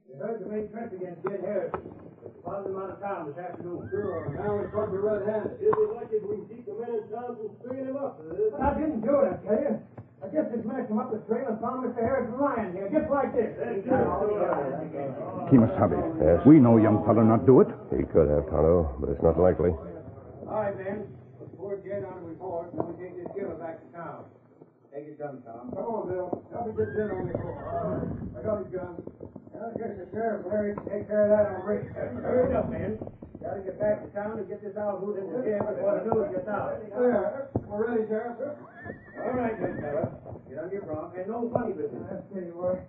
You 0.10 0.14
heard 0.20 0.42
the 0.44 0.50
main 0.50 0.68
threat 0.70 0.92
against 0.94 1.24
Jed 1.26 1.42
Harrison. 1.42 1.82
Followed 2.46 2.68
him 2.70 2.78
out 2.78 2.90
of 2.92 3.00
town 3.02 3.30
this 3.30 3.38
afternoon. 3.38 3.88
Sure. 3.90 4.30
Now 4.34 4.54
we're 4.58 4.70
supposed 4.70 4.92
to 4.94 5.00
red-handed. 5.00 5.62
It'll 5.62 5.78
be 5.78 5.94
lucky 5.94 6.16
if 6.18 6.24
we 6.26 6.36
can 6.42 6.46
keep 6.50 6.66
the 6.66 6.74
men 6.78 6.90
in 6.98 7.06
town 7.14 7.38
from 7.38 7.50
stringing 7.62 7.88
him 7.94 7.98
up. 7.98 8.18
I 8.62 8.70
didn't 8.78 9.02
do 9.02 9.14
it, 9.22 9.30
I 9.30 9.36
tell 9.46 9.62
you. 9.62 9.74
I 10.22 10.30
just 10.30 10.54
smashed 10.62 10.86
him 10.90 11.00
up 11.02 11.10
the 11.10 11.18
trail 11.26 11.50
and 11.50 11.58
found 11.60 11.82
Mr. 11.82 11.98
Harrison 11.98 12.38
lying 12.38 12.72
here, 12.78 12.86
just 12.94 13.10
like 13.10 13.34
this. 13.34 13.58
Kimasabi. 15.50 15.98
Yes? 16.22 16.46
We 16.46 16.62
know 16.62 16.78
young 16.78 17.02
feller 17.06 17.26
not 17.26 17.46
do 17.50 17.62
it. 17.62 17.68
He 17.90 18.06
could 18.06 18.30
have, 18.30 18.46
Tonto, 18.54 18.86
but 19.02 19.10
it's 19.10 19.24
not 19.26 19.40
likely. 19.42 19.74
All 20.46 20.62
right, 20.62 20.78
men. 20.78 21.10
Put 21.42 21.50
poor 21.58 21.82
Jed 21.82 22.06
on 22.06 22.22
a 22.22 22.26
report, 22.30 22.70
and 22.74 22.86
we 22.86 22.94
take 23.02 23.18
this 23.18 23.28
killer 23.34 23.58
back 23.58 23.82
to 23.82 23.88
town. 23.98 24.30
Take 24.94 25.10
his 25.10 25.18
gun, 25.18 25.42
Tom. 25.42 25.74
Come 25.74 25.90
on, 25.90 26.06
Bill. 26.12 26.30
Help 26.54 26.70
me 26.70 26.74
get 26.78 26.94
Jed 26.94 27.10
on 27.10 27.26
the 27.26 27.34
floor. 27.42 27.58
I 28.38 28.40
got 28.46 28.62
his 28.62 28.70
gun. 28.70 28.94
Well, 29.58 29.74
I 29.74 29.78
guess 29.80 29.94
the 29.98 30.06
sheriff, 30.14 30.46
Larry, 30.46 30.76
can 30.78 30.86
take 30.86 31.10
care 31.10 31.26
of 31.26 31.34
that 31.34 31.46
on 31.50 31.66
Rick. 31.66 31.90
Hurry 31.98 32.54
up, 32.54 32.70
men. 32.70 33.00
Gotta 33.42 33.66
get 33.66 33.82
back 33.82 34.06
to 34.06 34.08
town 34.14 34.38
and 34.38 34.46
get 34.46 34.62
this 34.62 34.78
owl 34.78 35.02
hoot 35.02 35.18
in 35.18 35.26
the 35.34 35.42
jail 35.42 35.66
before 35.66 35.98
the 35.98 36.14
news 36.14 36.30
gets 36.30 36.46
out. 36.46 36.78
Yeah, 36.94 37.50
we're 37.66 37.90
ready, 37.90 38.06
Sheriff. 38.06 38.38
All 39.32 39.38
right, 39.38 39.56
then, 39.64 39.80
fella. 39.80 40.12
Get 40.52 40.60
on 40.60 40.72
your 40.76 40.84
bronc, 40.84 41.16
and 41.16 41.28
no 41.32 41.48
funny 41.56 41.72
business. 41.72 42.04
I 42.04 42.20
tell 42.36 42.44
you 42.44 42.52
what. 42.52 42.84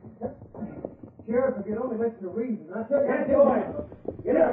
Sheriff, 1.22 1.54
if 1.62 1.66
you'd 1.70 1.78
only 1.78 1.94
listen 1.94 2.18
to 2.18 2.34
reason, 2.34 2.66
I 2.74 2.82
tell 2.90 2.98
you... 2.98 3.06
Get 3.06 3.30
it, 3.30 3.62
Get 4.26 4.42
out 4.42 4.50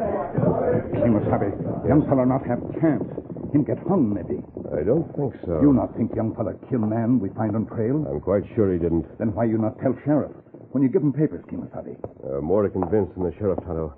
Kimasabi, 0.93 1.50
young 1.89 2.05
feller 2.05 2.29
not 2.29 2.46
have 2.46 2.62
chance. 2.77 3.10
Him 3.50 3.65
get 3.65 3.81
hung, 3.89 4.13
maybe. 4.13 4.38
I 4.69 4.86
don't 4.86 5.10
think 5.17 5.34
so. 5.41 5.65
You 5.65 5.74
not 5.74 5.98
think 5.98 6.13
young 6.13 6.38
feller 6.38 6.62
kill 6.69 6.86
man 6.86 7.17
we 7.17 7.34
find 7.34 7.58
on 7.58 7.65
trail? 7.65 8.05
I'm 8.05 8.22
quite 8.22 8.46
sure 8.53 8.69
he 8.72 8.77
didn't. 8.77 9.10
Then 9.17 9.34
why 9.34 9.46
you 9.50 9.58
not 9.58 9.81
tell 9.81 9.98
sheriff? 10.05 10.29
When 10.69 10.86
you 10.86 10.89
give 10.89 11.01
him 11.01 11.10
papers, 11.12 11.41
Kimasabi. 11.50 11.98
Uh, 12.22 12.41
more 12.41 12.62
to 12.62 12.69
convince 12.69 13.10
than 13.17 13.25
the 13.25 13.34
sheriff, 13.41 13.65
Tonto. 13.65 13.98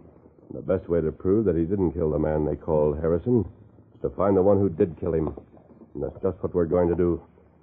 The 0.55 0.63
best 0.63 0.87
way 0.87 1.01
to 1.01 1.11
prove 1.11 1.43
that 1.43 1.59
he 1.59 1.67
didn't 1.67 1.91
kill 1.91 2.11
the 2.11 2.19
man 2.19 2.47
they 2.47 2.55
call 2.55 2.95
Harrison 2.95 3.43
is 3.95 4.01
to 4.01 4.15
find 4.15 4.37
the 4.37 4.41
one 4.41 4.59
who 4.59 4.69
did 4.69 4.95
kill 4.97 5.13
him. 5.13 5.35
And 5.93 6.03
that's 6.03 6.15
just 6.23 6.39
what 6.39 6.55
we're 6.55 6.71
going 6.71 6.87
to 6.87 6.95
do. 6.95 7.21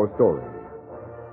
Our 0.00 0.08
story. 0.16 0.40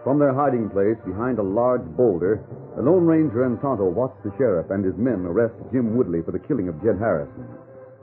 From 0.03 0.19
their 0.19 0.36
hiding 0.36 0.69
place 0.69 0.99
behind 1.08 1.39
a 1.39 1.43
large 1.43 1.84
boulder, 1.95 2.43
the 2.75 2.84
Lone 2.84 3.08
Ranger 3.08 3.43
and 3.47 3.60
Tonto 3.60 3.88
watched 3.88 4.21
the 4.23 4.36
sheriff 4.38 4.69
and 4.69 4.84
his 4.84 4.95
men 4.95 5.23
arrest 5.23 5.56
Jim 5.71 5.95
Woodley 5.95 6.21
for 6.21 6.32
the 6.32 6.43
killing 6.43 6.67
of 6.67 6.80
Jed 6.84 6.99
Harrison. 6.99 7.47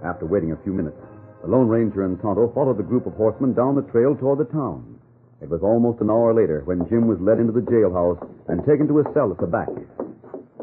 After 0.05 0.27
waiting 0.27 0.53
a 0.53 0.62
few 0.64 0.72
minutes, 0.72 0.96
the 1.42 1.48
Lone 1.48 1.68
Ranger 1.68 2.05
and 2.05 2.20
Tonto 2.20 2.53
followed 2.53 2.79
the 2.79 2.88
group 2.88 3.07
of 3.07 3.14
horsemen 3.14 3.53
down 3.53 3.77
the 3.77 3.85
trail 3.92 4.16
toward 4.16 4.40
the 4.40 4.48
town. 4.53 4.98
It 5.40 5.48
was 5.48 5.61
almost 5.62 6.00
an 6.00 6.09
hour 6.09 6.33
later 6.33 6.62
when 6.64 6.88
Jim 6.88 7.07
was 7.07 7.20
led 7.20 7.38
into 7.38 7.53
the 7.53 7.61
jailhouse 7.61 8.20
and 8.48 8.64
taken 8.64 8.88
to 8.88 9.00
a 9.00 9.05
cell 9.12 9.31
at 9.31 9.38
the 9.38 9.46
back. 9.46 9.68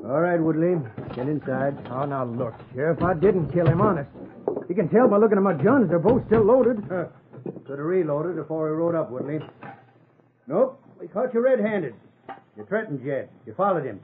All 0.02 0.22
right, 0.22 0.42
Woodley. 0.42 0.82
Get 1.14 1.30
inside. 1.30 1.78
Oh, 1.90 2.06
now 2.06 2.26
look, 2.26 2.54
Sheriff, 2.74 3.02
I 3.02 3.14
didn't 3.14 3.54
kill 3.54 3.68
him, 3.68 3.82
honest. 3.82 4.10
You 4.68 4.76
can 4.76 4.90
tell 4.90 5.08
by 5.08 5.18
looking 5.18 5.38
at 5.38 5.44
my 5.44 5.54
guns, 5.54 5.90
they're 5.90 6.00
both 6.00 6.26
still 6.26 6.44
loaded. 6.44 6.82
Could 6.90 7.78
have 7.78 7.86
reloaded 7.86 8.36
before 8.36 8.70
we 8.70 8.76
rode 8.76 8.96
up, 8.96 9.12
Woodley. 9.12 9.40
Nope, 10.52 10.84
we 11.00 11.08
caught 11.08 11.34
you 11.34 11.40
red-handed. 11.40 11.94
You 12.58 12.66
threatened 12.68 13.00
Jed. 13.06 13.30
You 13.46 13.54
followed 13.56 13.86
him. 13.86 14.02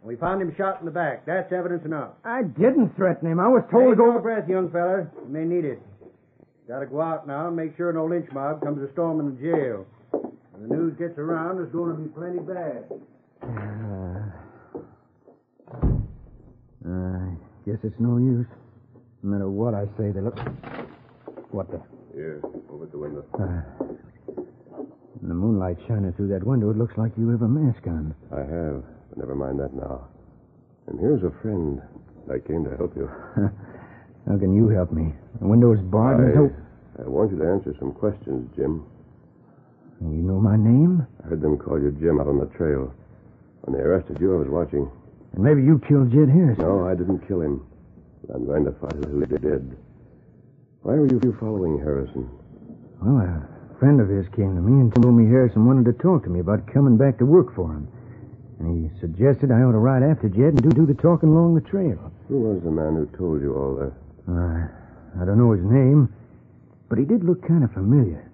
And 0.00 0.08
we 0.08 0.16
found 0.16 0.40
him 0.40 0.54
shot 0.56 0.80
in 0.80 0.86
the 0.86 0.90
back. 0.90 1.26
That's 1.26 1.52
evidence 1.52 1.84
enough. 1.84 2.12
I 2.24 2.42
didn't 2.42 2.96
threaten 2.96 3.30
him. 3.30 3.38
I 3.38 3.48
was 3.48 3.62
told 3.70 3.90
Take 3.90 3.92
to 3.92 3.96
go. 3.96 4.12
your 4.12 4.20
breath, 4.20 4.48
young 4.48 4.70
feller. 4.70 5.12
You 5.22 5.28
may 5.28 5.44
need 5.44 5.66
it. 5.66 5.82
Gotta 6.66 6.86
go 6.86 7.02
out 7.02 7.26
now 7.26 7.48
and 7.48 7.56
make 7.56 7.76
sure 7.76 7.92
no 7.92 8.06
lynch 8.06 8.30
mob 8.32 8.62
comes 8.62 8.80
a 8.82 8.90
storming 8.92 9.36
the 9.36 9.42
jail. 9.42 9.86
When 10.12 10.68
the 10.68 10.74
news 10.74 10.96
gets 10.98 11.18
around, 11.18 11.56
there's 11.56 11.70
going 11.70 11.94
to 11.94 12.02
be 12.02 12.08
plenty 12.08 12.38
bad. 12.38 12.84
I 16.86 17.34
guess 17.66 17.78
it's 17.82 17.98
no 17.98 18.16
use. 18.16 18.46
No 19.22 19.30
matter 19.30 19.50
what 19.50 19.74
I 19.74 19.84
say, 19.98 20.12
they 20.12 20.20
look. 20.22 20.38
What 21.50 21.70
the? 21.70 21.82
Here, 22.14 22.40
over 22.70 22.84
at 22.84 22.90
the 22.92 22.98
window. 22.98 23.24
Uh, 23.34 23.62
in 25.22 25.28
the 25.28 25.34
moonlight 25.34 25.76
shining 25.86 26.12
through 26.14 26.28
that 26.28 26.44
window, 26.44 26.70
it 26.70 26.76
looks 26.76 26.96
like 26.96 27.12
you 27.16 27.28
have 27.28 27.42
a 27.42 27.48
mask 27.48 27.86
on. 27.86 28.14
I 28.32 28.40
have, 28.40 28.82
but 29.10 29.18
never 29.18 29.34
mind 29.34 29.60
that 29.60 29.74
now. 29.74 30.08
And 30.86 30.98
here's 30.98 31.22
a 31.22 31.30
friend. 31.42 31.80
I 32.32 32.38
came 32.38 32.64
to 32.64 32.76
help 32.76 32.96
you. 32.96 33.08
How 34.28 34.38
can 34.38 34.54
you 34.54 34.68
help 34.68 34.92
me? 34.92 35.12
The 35.40 35.46
window 35.46 35.72
is 35.72 35.80
barred. 35.80 36.20
and 36.20 36.50
there's 36.50 36.52
no... 36.98 37.04
I 37.04 37.08
want 37.08 37.32
you 37.32 37.38
to 37.38 37.48
answer 37.48 37.74
some 37.78 37.92
questions, 37.92 38.50
Jim. 38.56 38.84
You 40.00 40.24
know 40.24 40.40
my 40.40 40.56
name? 40.56 41.06
I 41.24 41.28
heard 41.28 41.40
them 41.40 41.58
call 41.58 41.80
you 41.80 41.92
Jim 42.00 42.20
out 42.20 42.28
on 42.28 42.38
the 42.38 42.46
trail. 42.56 42.92
When 43.62 43.76
they 43.76 43.82
arrested 43.84 44.18
you, 44.20 44.34
I 44.34 44.38
was 44.38 44.48
watching. 44.48 44.90
And 45.32 45.44
maybe 45.44 45.62
you 45.62 45.80
killed 45.86 46.10
Jed 46.10 46.28
Harrison. 46.28 46.64
No, 46.64 46.86
I 46.86 46.94
didn't 46.94 47.26
kill 47.28 47.40
him. 47.40 47.66
But 48.26 48.36
I'm 48.36 48.46
going 48.46 48.64
to 48.64 48.72
find 48.72 49.04
out 49.04 49.10
who 49.10 49.26
did. 49.26 49.76
Why 50.82 50.94
were 50.94 51.06
you 51.06 51.36
following 51.38 51.78
Harrison? 51.78 52.28
Well, 53.00 53.20
a 53.20 53.59
friend 53.80 53.98
of 53.98 54.12
his 54.12 54.28
came 54.36 54.54
to 54.54 54.60
me 54.60 54.76
and 54.76 54.94
told 54.94 55.16
me 55.16 55.24
Harrison 55.24 55.64
wanted 55.64 55.88
to 55.88 55.96
talk 55.96 56.22
to 56.24 56.30
me 56.30 56.38
about 56.38 56.68
coming 56.68 57.00
back 57.00 57.16
to 57.18 57.24
work 57.24 57.56
for 57.56 57.72
him. 57.72 57.88
And 58.60 58.68
he 58.68 59.00
suggested 59.00 59.50
I 59.50 59.64
ought 59.64 59.72
to 59.72 59.80
ride 59.80 60.04
after 60.04 60.28
Jed 60.28 60.60
and 60.60 60.62
do, 60.62 60.68
do 60.68 60.84
the 60.84 61.00
talking 61.00 61.32
along 61.32 61.56
the 61.56 61.64
trail. 61.64 62.12
Who 62.28 62.44
was 62.44 62.62
the 62.62 62.70
man 62.70 62.94
who 62.94 63.08
told 63.16 63.40
you 63.40 63.56
all 63.56 63.74
that? 63.80 63.96
Uh, 64.28 64.68
I 65.16 65.24
don't 65.24 65.40
know 65.40 65.56
his 65.56 65.64
name, 65.64 66.12
but 66.92 67.00
he 67.00 67.08
did 67.08 67.24
look 67.24 67.40
kind 67.48 67.64
of 67.64 67.72
familiar. 67.72 68.30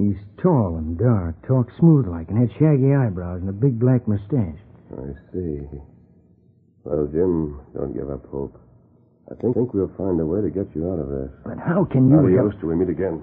He's 0.00 0.16
tall 0.40 0.80
and 0.80 0.96
dark, 0.96 1.36
talked 1.46 1.76
smooth 1.76 2.08
like, 2.08 2.32
and 2.32 2.40
had 2.40 2.48
shaggy 2.56 2.96
eyebrows 2.96 3.44
and 3.44 3.50
a 3.50 3.52
big 3.52 3.78
black 3.78 4.08
mustache. 4.08 4.56
I 4.88 5.12
see. 5.36 5.68
Well, 6.84 7.06
Jim, 7.12 7.60
don't 7.76 7.92
give 7.92 8.08
up 8.08 8.24
hope. 8.32 8.58
I 9.30 9.34
think, 9.36 9.54
think 9.54 9.74
we'll 9.74 9.92
find 9.96 10.18
a 10.18 10.26
way 10.26 10.40
to 10.40 10.50
get 10.50 10.66
you 10.74 10.90
out 10.90 10.98
of 10.98 11.08
this. 11.08 11.30
But 11.44 11.58
how 11.58 11.84
can 11.84 12.08
you 12.08 12.18
Adios 12.18 12.54
till 12.58 12.70
we 12.70 12.76
meet 12.76 12.88
again. 12.88 13.22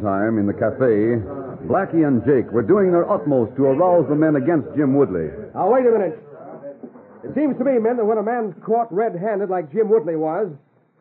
Meantime, 0.00 0.38
in 0.38 0.46
the 0.46 0.56
cafe, 0.56 1.20
Blackie 1.68 2.08
and 2.08 2.24
Jake 2.24 2.50
were 2.52 2.64
doing 2.64 2.90
their 2.90 3.04
utmost 3.04 3.54
to 3.56 3.64
arouse 3.68 4.08
the 4.08 4.14
men 4.14 4.36
against 4.36 4.72
Jim 4.74 4.96
Woodley. 4.96 5.28
Now, 5.52 5.68
wait 5.68 5.84
a 5.84 5.92
minute. 5.92 6.16
It 7.20 7.36
seems 7.36 7.52
to 7.58 7.64
me, 7.64 7.76
men, 7.76 7.98
that 8.00 8.04
when 8.08 8.16
a 8.16 8.22
man's 8.22 8.56
caught 8.64 8.88
red-handed 8.90 9.50
like 9.50 9.70
Jim 9.70 9.90
Woodley 9.90 10.16
was, 10.16 10.48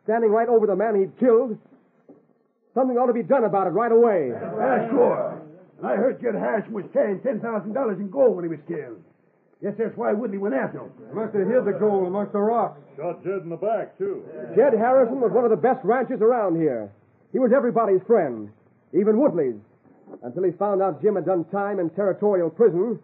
standing 0.03 0.31
right 0.31 0.49
over 0.49 0.67
the 0.67 0.75
man 0.75 0.99
he'd 0.99 1.15
killed, 1.17 1.55
something 2.75 2.97
ought 2.97 3.07
to 3.07 3.15
be 3.15 3.23
done 3.23 3.45
about 3.45 3.67
it 3.67 3.69
right 3.71 3.91
away. 3.91 4.35
Yeah, 4.35 4.89
sure. 4.91 5.41
And 5.77 5.88
I 5.88 5.95
heard 5.95 6.19
Jed 6.19 6.35
Harrison 6.35 6.73
was 6.73 6.83
carrying 6.91 7.19
$10,000 7.19 7.39
in 7.39 8.09
gold 8.09 8.35
when 8.35 8.43
he 8.43 8.51
was 8.51 8.59
killed. 8.67 8.99
Guess 9.63 9.75
that's 9.79 9.95
why 9.95 10.12
Woodley 10.12 10.39
went 10.39 10.55
after 10.55 10.79
him. 10.79 10.91
Must 11.15 11.33
have 11.35 11.47
hid 11.47 11.63
the 11.63 11.79
gold 11.79 12.07
amongst 12.07 12.33
the 12.33 12.39
rocks. 12.39 12.81
Shot 12.97 13.23
Jed 13.23 13.47
in 13.47 13.49
the 13.49 13.55
back, 13.55 13.97
too. 13.97 14.27
Jed 14.57 14.75
Harrison 14.75 15.21
was 15.21 15.31
one 15.31 15.45
of 15.45 15.51
the 15.51 15.59
best 15.59 15.79
ranchers 15.85 16.19
around 16.19 16.59
here. 16.59 16.91
He 17.31 17.39
was 17.39 17.51
everybody's 17.55 18.01
friend, 18.07 18.51
even 18.93 19.19
Woodley's. 19.19 19.56
Until 20.23 20.43
he 20.43 20.52
found 20.52 20.82
out 20.82 21.02
Jim 21.02 21.15
had 21.15 21.25
done 21.25 21.45
time 21.45 21.80
in 21.80 21.89
territorial 21.91 22.49
prison. 22.49 22.99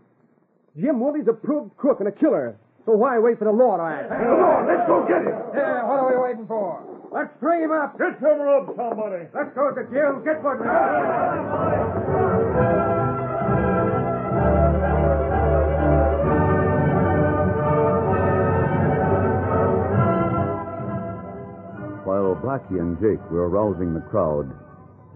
Jim 0.80 1.00
Woodley's 1.00 1.28
a 1.28 1.34
proved 1.34 1.78
crook 1.78 2.00
and 2.00 2.10
a 2.10 2.12
killer. 2.12 2.58
So 2.86 2.94
why 2.94 3.18
wait 3.20 3.40
for 3.40 3.46
the 3.46 3.52
law 3.52 3.78
to 3.78 3.84
act? 3.84 4.10
Come 4.10 4.42
on, 4.46 4.68
let's 4.68 4.86
go 4.88 5.06
get 5.08 5.22
him. 5.22 5.38
Yeah, 5.54 5.86
what 5.86 6.00
are 6.02 6.10
we 6.10 6.18
waiting 6.22 6.46
for? 6.48 6.82
Let's 7.12 7.34
string 7.38 7.64
him 7.64 7.72
up. 7.72 7.98
Get 7.98 8.18
him 8.20 8.42
up, 8.42 8.70
somebody. 8.76 9.26
Let's 9.34 9.54
go 9.56 9.74
to 9.74 9.82
jail. 9.90 10.22
Get 10.26 10.44
Woodley. 10.44 10.70
While 22.06 22.36
Blackie 22.38 22.80
and 22.80 23.00
Jake 23.02 23.24
were 23.32 23.50
arousing 23.50 23.94
the 23.94 24.02
crowd, 24.02 24.52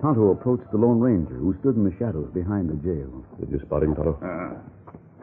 Tonto 0.02 0.32
approached 0.32 0.72
the 0.72 0.78
Lone 0.78 1.00
Ranger, 1.00 1.36
who 1.36 1.56
stood 1.60 1.76
in 1.76 1.84
the 1.84 1.92
shadows 2.00 2.32
behind 2.34 2.70
the 2.72 2.80
jail. 2.80 3.12
Did 3.40 3.52
you 3.52 3.60
spot 3.60 3.84
him, 3.84 3.96
Tonto? 3.96 4.16
Uh, 4.24 4.56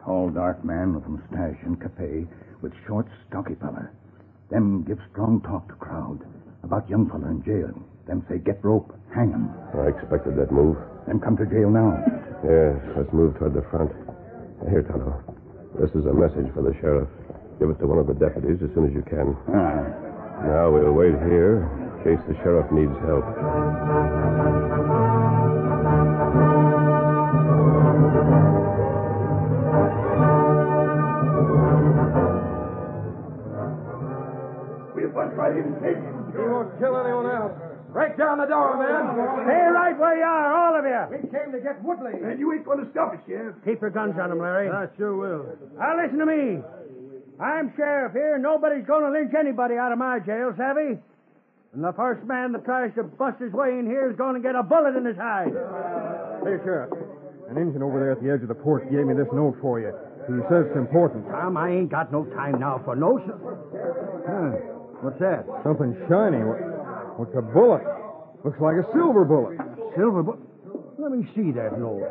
tall, 0.05 0.29
dark 0.29 0.63
man 0.63 0.93
with 0.93 1.07
mustache 1.07 1.57
and 1.65 1.81
capet, 1.81 2.27
with 2.61 2.73
short, 2.85 3.07
stocky 3.27 3.55
fella. 3.55 3.89
Them 4.51 4.83
give 4.83 4.99
strong 5.11 5.41
talk 5.41 5.67
to 5.69 5.75
crowd 5.75 6.21
about 6.63 6.87
young 6.89 7.09
fella 7.09 7.25
in 7.33 7.41
jail. 7.43 7.73
Them 8.05 8.23
say 8.29 8.37
get 8.37 8.63
rope, 8.63 8.93
hang 9.13 9.31
him. 9.33 9.49
I 9.73 9.89
expected 9.89 10.37
that 10.37 10.51
move. 10.51 10.77
Them 11.07 11.19
come 11.19 11.37
to 11.37 11.45
jail 11.49 11.73
now. 11.73 11.97
Yes, 12.45 12.77
let's 12.95 13.11
move 13.11 13.33
toward 13.39 13.55
the 13.57 13.65
front. 13.73 13.89
Here, 14.69 14.85
Tonto. 14.85 15.09
This 15.81 15.89
is 15.97 16.05
a 16.05 16.13
message 16.13 16.53
for 16.53 16.61
the 16.61 16.77
sheriff. 16.79 17.09
Give 17.57 17.69
it 17.69 17.79
to 17.81 17.87
one 17.87 17.97
of 17.97 18.05
the 18.05 18.13
deputies 18.13 18.61
as 18.61 18.69
soon 18.77 18.85
as 18.85 18.93
you 18.93 19.01
can. 19.09 19.33
Ah. 19.49 20.45
Now 20.45 20.69
we'll 20.69 20.93
wait 20.93 21.17
here 21.25 21.65
in 21.97 22.03
case 22.03 22.23
the 22.27 22.35
sheriff 22.43 22.71
needs 22.71 22.93
help. 23.05 23.25
We'll 34.95 35.09
bust 35.13 35.35
right 35.37 35.53
in 35.53 35.63
and 35.73 35.79
take 35.81 35.97
him. 35.97 36.33
You 36.33 36.49
won't 36.49 36.73
kill 36.79 36.97
anyone 36.97 37.29
else. 37.29 37.53
Break 37.93 38.17
down 38.17 38.37
the 38.37 38.45
door, 38.45 38.77
man. 38.77 39.15
Stay 39.45 39.65
right 39.73 39.97
where 39.97 40.17
you 40.17 40.23
are, 40.23 40.49
all 40.53 40.73
of 40.77 40.85
you. 40.85 41.17
We 41.17 41.29
came 41.29 41.51
to 41.51 41.59
get 41.61 41.81
Woodley. 41.81 42.13
And 42.21 42.39
you 42.39 42.51
ain't 42.53 42.65
going 42.65 42.83
to 42.83 42.91
stop 42.91 43.13
us, 43.13 43.19
Sheriff. 43.25 43.55
Keep 43.65 43.81
your 43.81 43.89
guns 43.89 44.13
on 44.21 44.31
him, 44.31 44.39
Larry. 44.39 44.69
I 44.69 44.87
sure 44.97 45.15
will. 45.15 45.45
Now, 45.77 45.97
listen 45.97 46.19
to 46.19 46.25
me. 46.25 46.61
I'm 47.39 47.71
sheriff 47.77 48.13
here. 48.13 48.35
And 48.35 48.43
nobody's 48.43 48.85
going 48.85 49.05
to 49.05 49.11
lynch 49.11 49.33
anybody 49.37 49.75
out 49.77 49.91
of 49.91 49.97
my 49.97 50.19
jail, 50.19 50.53
savvy? 50.57 50.99
And 51.73 51.83
the 51.83 51.93
first 51.93 52.25
man 52.25 52.53
that 52.53 52.65
tries 52.65 52.93
to 52.95 53.03
bust 53.03 53.39
his 53.39 53.51
way 53.53 53.77
in 53.77 53.85
here 53.85 54.09
is 54.09 54.17
going 54.17 54.35
to 54.35 54.41
get 54.41 54.55
a 54.55 54.63
bullet 54.63 54.95
in 54.95 55.05
his 55.05 55.17
hide. 55.17 55.51
Hey, 56.43 56.57
Sheriff. 56.63 56.91
An 57.49 57.57
engine 57.57 57.83
over 57.83 57.99
there 57.99 58.11
at 58.11 58.21
the 58.21 58.29
edge 58.31 58.41
of 58.41 58.49
the 58.49 58.59
porch 58.59 58.83
gave 58.91 59.07
me 59.07 59.13
this 59.13 59.27
note 59.31 59.55
for 59.61 59.79
you. 59.79 59.93
He 60.27 60.35
says 60.51 60.67
it's 60.67 60.75
important. 60.75 61.23
Tom, 61.31 61.55
I 61.55 61.71
ain't 61.71 61.89
got 61.89 62.11
no 62.11 62.25
time 62.35 62.59
now 62.59 62.81
for 62.83 62.95
no. 62.95 63.15
Huh. 63.23 64.51
What's 64.99 65.19
that? 65.19 65.47
Something 65.63 65.95
shiny. 66.11 66.43
What's 67.15 67.31
a 67.37 67.41
bullet? 67.41 67.83
Looks 68.43 68.59
like 68.59 68.75
a 68.75 68.85
silver 68.91 69.23
bullet. 69.23 69.55
Silver 69.95 70.23
bullet? 70.23 70.39
Let 70.99 71.11
me 71.11 71.23
see 71.35 71.51
that 71.55 71.79
note. 71.79 72.03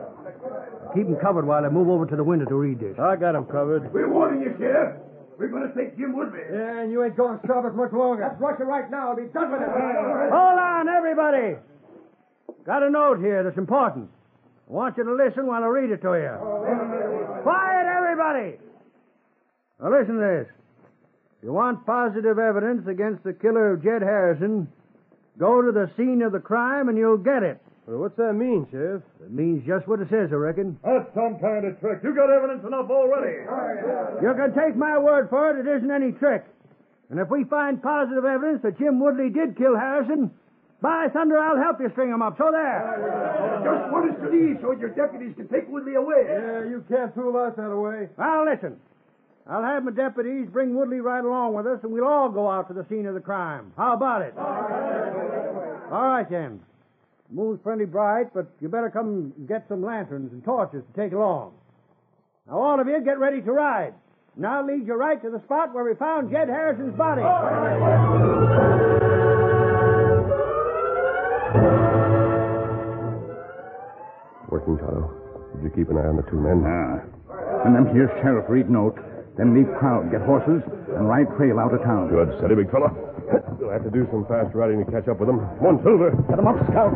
Keep 0.95 1.09
him 1.13 1.17
covered 1.21 1.47
while 1.47 1.65
I 1.65 1.69
move 1.69 1.89
over 1.89 2.07
to 2.07 2.17
the 2.17 2.25
window 2.25 2.47
to 2.47 2.55
read 2.55 2.81
this. 2.81 2.97
I 2.99 3.17
got 3.17 3.35
him 3.35 3.45
covered. 3.45 3.93
We're 3.93 4.09
warning 4.09 4.41
you, 4.41 4.55
Sheriff. 4.57 4.97
We're 5.39 5.49
going 5.49 5.69
to 5.69 5.75
take 5.77 5.97
Jim 5.99 6.17
Woodley. 6.17 6.41
Yeah, 6.51 6.81
and 6.81 6.91
you 6.91 7.05
ain't 7.05 7.17
going 7.17 7.39
to 7.39 7.45
stop 7.45 7.65
us 7.65 7.73
much 7.75 7.93
longer. 7.93 8.25
Let's 8.25 8.41
rush 8.41 8.59
it 8.61 8.65
right 8.65 8.91
now 8.91 9.13
and 9.13 9.27
be 9.27 9.33
done 9.33 9.53
with 9.53 9.61
it. 9.61 9.69
Hold 9.69 10.59
on, 10.59 10.89
everybody. 10.89 11.57
Got 12.65 12.83
a 12.83 12.91
note 12.91 13.21
here 13.21 13.45
that's 13.45 13.59
important. 13.59 14.09
I 14.69 14.73
want 14.73 14.97
you 14.97 15.05
to 15.05 15.15
listen 15.15 15.47
while 15.47 15.63
I 15.63 15.67
read 15.67 15.91
it 15.91 16.03
to 16.03 16.15
you. 16.15 17.43
Quiet, 17.43 17.87
everybody. 17.87 18.57
Now 19.81 19.91
listen 19.91 20.15
to 20.15 20.21
this. 20.21 20.49
If 21.39 21.45
you 21.45 21.53
want 21.53 21.85
positive 21.87 22.39
evidence 22.39 22.89
against 22.89 23.23
the 23.23 23.35
killer 23.35 23.73
of 23.73 23.85
Jed 23.85 24.03
Harrison, 24.03 24.69
go 25.39 25.61
to 25.61 25.71
the 25.71 25.91
scene 25.97 26.23
of 26.23 26.33
the 26.33 26.41
crime 26.41 26.89
and 26.89 26.97
you'll 26.97 27.19
get 27.19 27.43
it. 27.43 27.61
Well, 27.87 27.99
what's 27.99 28.17
that 28.17 28.33
mean, 28.35 28.67
Sheriff? 28.71 29.03
It 29.23 29.31
means 29.31 29.65
just 29.65 29.87
what 29.87 30.01
it 30.01 30.11
says, 30.11 30.31
I 30.33 30.37
reckon. 30.37 30.79
That's 30.83 31.07
some 31.15 31.39
kind 31.39 31.65
of 31.65 31.79
trick. 31.79 32.03
You 32.03 32.15
got 32.15 32.31
evidence 32.31 32.67
enough 32.67 32.91
already. 32.91 33.47
You 34.23 34.35
can 34.35 34.51
take 34.59 34.75
my 34.75 34.99
word 34.99 35.31
for 35.31 35.55
it, 35.55 35.63
it 35.63 35.71
isn't 35.71 35.91
any 35.91 36.11
trick. 36.11 36.45
And 37.11 37.21
if 37.21 37.31
we 37.31 37.45
find 37.45 37.81
positive 37.81 38.25
evidence 38.25 38.63
that 38.63 38.79
Jim 38.79 38.99
Woodley 38.99 39.31
did 39.31 39.57
kill 39.57 39.77
Harrison, 39.79 40.33
by 40.83 41.07
thunder, 41.13 41.39
I'll 41.39 41.57
help 41.57 41.81
you 41.81 41.89
string 41.93 42.11
him 42.11 42.23
up. 42.23 42.37
So 42.37 42.51
there. 42.51 43.63
Just 43.63 43.93
what 43.93 44.11
is 44.11 44.17
to 44.19 44.29
leave 44.35 44.59
so 44.61 44.73
your 44.73 44.91
deputies 44.91 45.35
can 45.37 45.47
take 45.49 45.69
Woodley 45.69 45.95
away. 45.95 46.27
Yeah, 46.27 46.67
you 46.67 46.85
can't 46.91 47.15
fool 47.15 47.37
us 47.37 47.55
that 47.57 47.71
away. 47.71 48.09
Now, 48.19 48.45
listen. 48.45 48.77
I'll 49.49 49.63
have 49.63 49.85
my 49.85 49.93
deputies 49.93 50.49
bring 50.51 50.75
Woodley 50.75 50.99
right 50.99 51.25
along 51.25 51.55
with 51.55 51.67
us, 51.69 51.79
and 51.85 51.93
we'll 51.93 52.05
all 52.05 52.29
go 52.29 52.51
out 52.51 52.67
to 52.67 52.75
the 52.75 52.85
scene 52.89 53.07
of 53.07 53.15
the 53.15 53.21
crime. 53.21 53.73
How 53.77 53.95
about 53.95 54.23
it? 54.23 54.35
All 54.37 54.43
right, 54.43 55.93
all 55.93 56.09
right 56.09 56.29
then. 56.29 56.61
Moon's 57.31 57.61
plenty 57.63 57.85
bright, 57.85 58.33
but 58.35 58.47
you 58.61 58.69
better 58.69 58.91
come 58.91 59.33
and 59.37 59.49
get 59.49 59.67
some 59.69 59.85
lanterns 59.85 60.33
and 60.33 60.45
torches 60.45 60.83
to 60.85 61.01
take 61.01 61.13
along. 61.13 61.53
Now, 62.47 62.59
all 62.59 62.81
of 62.81 62.87
you, 62.87 63.01
get 63.05 63.19
ready 63.19 63.43
to 63.43 63.53
ride. 63.53 63.95
And 64.37 64.47
I'll 64.47 64.67
lead 64.67 64.87
you 64.87 64.95
right 64.95 65.21
to 65.23 65.31
the 65.31 65.41
spot 65.45 65.75
where 65.75 65.85
we 65.85 65.95
found 65.95 66.31
Jed 66.31 66.49
Harrison's 66.49 66.97
body. 66.97 67.23
Working, 74.49 74.79
Tonto. 74.79 75.11
Did 75.57 75.65
you 75.65 75.71
keep 75.71 75.91
an 75.91 75.97
eye 75.97 76.07
on 76.07 76.17
the 76.17 76.23
two 76.31 76.41
men? 76.41 76.63
Ah. 76.65 77.65
And 77.65 77.75
them 77.75 77.93
here 77.93 78.09
sheriff 78.23 78.47
read 78.49 78.71
note. 78.71 78.99
Then 79.37 79.53
leave 79.53 79.69
crowd, 79.79 80.11
get 80.11 80.23
horses, 80.23 80.65
and 80.97 81.09
ride 81.09 81.29
trail 81.37 81.61
out 81.61 81.75
of 81.75 81.83
town. 81.85 82.09
Good. 82.09 82.33
Steady, 82.39 82.55
big 82.55 82.71
fella. 82.71 82.89
We'll 83.61 83.71
have 83.71 83.85
to 83.85 83.91
do 83.91 84.09
some 84.11 84.25
fast 84.25 84.55
riding 84.55 84.83
to 84.85 84.91
catch 84.91 85.09
up 85.09 85.21
with 85.21 85.29
them. 85.29 85.41
Come 85.61 85.67
on, 85.67 85.83
Silver. 85.85 86.11
Get 86.29 86.37
them 86.37 86.47
up, 86.49 86.57
Scout. 86.71 86.95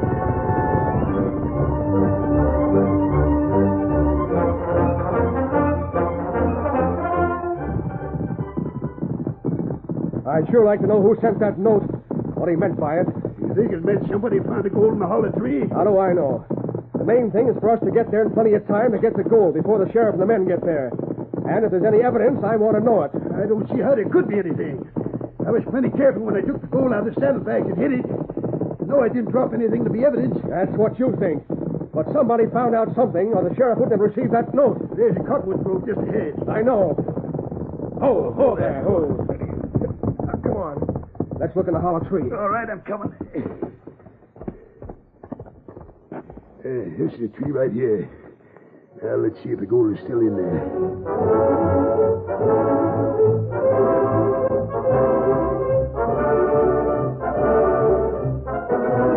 I'd 10.25 10.49
sure 10.49 10.65
like 10.65 10.81
to 10.81 10.87
know 10.87 11.03
who 11.03 11.19
sent 11.21 11.41
that 11.41 11.59
note. 11.59 11.85
What 12.39 12.49
he 12.49 12.57
meant 12.57 12.81
by 12.81 13.05
it. 13.05 13.07
You 13.43 13.53
think 13.53 13.73
it 13.73 13.85
meant 13.85 14.09
somebody 14.09 14.39
found 14.41 14.65
the 14.65 14.71
gold 14.71 14.95
in 14.95 14.99
the 15.01 15.07
hollow 15.07 15.29
tree? 15.37 15.69
How 15.69 15.85
do 15.85 15.99
I 15.99 16.15
know? 16.15 16.47
The 16.97 17.05
main 17.05 17.31
thing 17.31 17.49
is 17.49 17.57
for 17.61 17.69
us 17.77 17.81
to 17.85 17.91
get 17.91 18.11
there 18.11 18.23
in 18.23 18.33
plenty 18.33 18.55
of 18.55 18.67
time 18.67 18.93
to 18.93 18.99
get 18.99 19.17
the 19.17 19.25
gold 19.25 19.55
before 19.55 19.85
the 19.85 19.91
sheriff 19.93 20.15
and 20.15 20.23
the 20.23 20.27
men 20.27 20.47
get 20.49 20.65
there. 20.65 20.93
And 21.49 21.65
if 21.65 21.71
there's 21.71 21.87
any 21.87 22.03
evidence, 22.03 22.43
I 22.45 22.57
want 22.57 22.77
to 22.77 22.83
know 22.85 23.03
it. 23.05 23.13
I 23.37 23.47
don't 23.47 23.69
see 23.71 23.81
how 23.81 23.95
there 23.95 24.09
could 24.09 24.29
be 24.29 24.39
anything. 24.39 24.85
I 25.47 25.51
was 25.51 25.65
plenty 25.71 25.91
careful 25.91 26.23
when 26.23 26.37
I 26.37 26.43
took 26.43 26.61
the 26.61 26.69
gold 26.69 26.93
out 26.93 27.07
of 27.07 27.15
the 27.15 27.21
saddlebags 27.21 27.67
and 27.67 27.79
hid 27.79 27.93
it. 28.01 28.07
No, 28.87 29.01
I 29.03 29.09
didn't 29.09 29.31
drop 29.31 29.55
anything 29.55 29.85
to 29.85 29.91
be 29.91 30.05
evidence. 30.05 30.37
That's 30.49 30.71
what 30.77 30.99
you 30.99 31.17
think. 31.19 31.43
But 31.95 32.07
somebody 32.13 32.47
found 32.53 32.75
out 32.75 32.95
something, 32.95 33.33
or 33.35 33.43
the 33.49 33.55
sheriff 33.57 33.79
wouldn't 33.79 33.99
have 33.99 34.05
received 34.05 34.33
that 34.33 34.55
note. 34.55 34.79
There's 34.97 35.17
a 35.17 35.25
cottonwood 35.25 35.65
grove 35.65 35.87
just 35.87 35.99
ahead. 35.99 36.35
I 36.49 36.63
know. 36.63 36.95
Oh, 38.03 38.35
oh 38.39 38.57
there, 38.57 38.87
oh. 38.87 39.27
Now, 40.27 40.39
come 40.43 40.57
on. 40.57 40.77
Let's 41.39 41.55
look 41.57 41.69
in 41.69 41.75
the 41.75 41.81
hollow 41.81 42.01
tree. 42.01 42.31
All 42.31 42.49
right, 42.49 42.69
I'm 42.69 42.83
coming. 42.83 43.13
Uh, 46.61 46.85
this 46.99 47.13
is 47.15 47.21
the 47.21 47.29
tree 47.29 47.51
right 47.51 47.73
here. 47.73 48.09
Now, 49.03 49.17
let's 49.17 49.37
see 49.43 49.51
if 49.51 49.61
the 49.61 49.67
gold 49.67 49.95
is 49.97 50.05
still 50.05 50.21
in 50.21 50.37
there. 50.37 51.71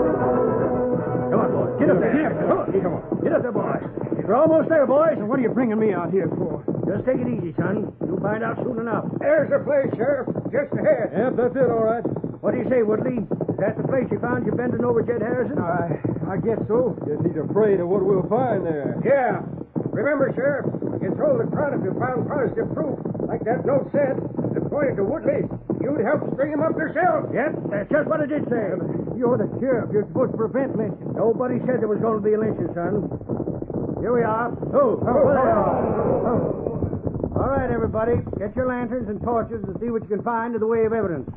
Come 0.04 1.40
on, 1.40 1.50
boys. 1.56 1.80
Get 1.80 1.90
up 1.90 2.00
there. 2.00 2.12
Come 2.44 2.60
on. 2.60 2.68
Come 2.72 2.94
on. 2.94 3.04
Get 3.24 3.32
up 3.34 3.42
there, 3.42 3.52
boys. 3.56 3.84
We're 4.28 4.36
almost 4.36 4.70
there, 4.70 4.86
boys. 4.86 5.16
And 5.18 5.28
What 5.30 5.40
are 5.40 5.42
you 5.42 5.50
bringing 5.50 5.80
me 5.80 5.94
out 5.94 6.12
here 6.12 6.28
for? 6.28 6.64
Just 6.88 7.06
take 7.06 7.18
it 7.20 7.28
easy, 7.28 7.54
son. 7.56 7.92
You'll 8.06 8.20
find 8.20 8.44
out 8.44 8.58
soon 8.64 8.80
enough. 8.80 9.06
There's 9.20 9.50
the 9.50 9.60
place, 9.64 9.88
Sheriff. 9.96 10.28
Just 10.52 10.72
ahead. 10.76 11.12
Yep, 11.16 11.34
that's 11.40 11.56
it, 11.56 11.70
all 11.72 11.84
right. 11.84 12.04
What 12.44 12.52
do 12.52 12.60
you 12.60 12.68
say, 12.70 12.84
Woodley? 12.84 13.24
Is 13.24 13.58
that 13.60 13.78
the 13.80 13.88
place 13.88 14.06
you 14.12 14.20
found 14.20 14.46
you 14.46 14.52
bending 14.52 14.84
over 14.84 15.02
Jed 15.02 15.22
Harrison? 15.22 15.58
I, 15.60 15.96
I 16.28 16.38
guess 16.38 16.60
so. 16.68 16.96
Guess 17.08 17.24
he's 17.24 17.40
afraid 17.40 17.80
of 17.80 17.88
what 17.88 18.04
we'll 18.04 18.28
find 18.28 18.66
there. 18.66 19.00
Yeah. 19.04 19.42
Remember, 19.94 20.34
Sheriff, 20.34 20.66
you 21.02 21.14
told 21.14 21.38
the 21.40 21.48
crowd 21.54 21.78
if 21.78 21.86
you 21.86 21.94
found 22.02 22.26
positive 22.28 22.68
proof, 22.74 22.98
like 23.30 23.46
that 23.46 23.62
note 23.66 23.90
said, 23.94 24.18
that 24.54 24.64
pointed 24.70 24.98
to 24.98 25.06
Woodley, 25.06 25.46
you'd 25.82 26.02
help 26.02 26.26
string 26.34 26.52
him 26.54 26.66
up 26.66 26.74
yourself. 26.74 27.30
Yep, 27.30 27.70
that's 27.70 27.90
just 27.94 28.10
what 28.10 28.20
I 28.22 28.26
did 28.26 28.44
say. 28.50 28.74
You're 29.14 29.38
the 29.38 29.48
sheriff. 29.62 29.94
You're 29.94 30.10
supposed 30.10 30.34
to 30.34 30.38
prevent 30.38 30.76
lynching. 30.76 31.14
Nobody 31.14 31.62
said 31.70 31.78
there 31.80 31.88
was 31.88 32.02
going 32.02 32.18
to 32.18 32.26
be 32.26 32.34
a 32.34 32.40
lynching, 32.42 32.74
son. 32.74 33.06
Here 34.02 34.12
we 34.12 34.26
are. 34.26 34.50
Oh, 34.74 34.98
oh. 35.00 35.24
Oh. 36.26 37.40
All 37.40 37.50
right, 37.50 37.70
everybody. 37.70 38.18
Get 38.38 38.56
your 38.56 38.68
lanterns 38.68 39.10
and 39.10 39.22
torches 39.22 39.64
and 39.64 39.78
see 39.80 39.90
what 39.90 40.02
you 40.04 40.10
can 40.10 40.24
find 40.24 40.54
in 40.56 40.60
the 40.60 40.68
way 40.68 40.86
of 40.86 40.94
evidence. 40.94 41.30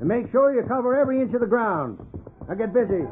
And 0.00 0.08
make 0.08 0.30
sure 0.30 0.54
you 0.54 0.62
cover 0.66 0.94
every 0.96 1.20
inch 1.20 1.34
of 1.34 1.40
the 1.40 1.46
ground. 1.46 1.98
Now 2.48 2.54
get 2.54 2.72
busy. 2.72 3.02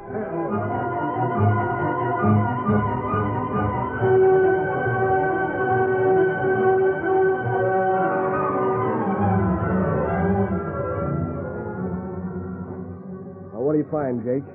What 13.75 13.83
do 13.83 13.87
you 13.87 13.91
find, 13.91 14.23
Jake? 14.23 14.47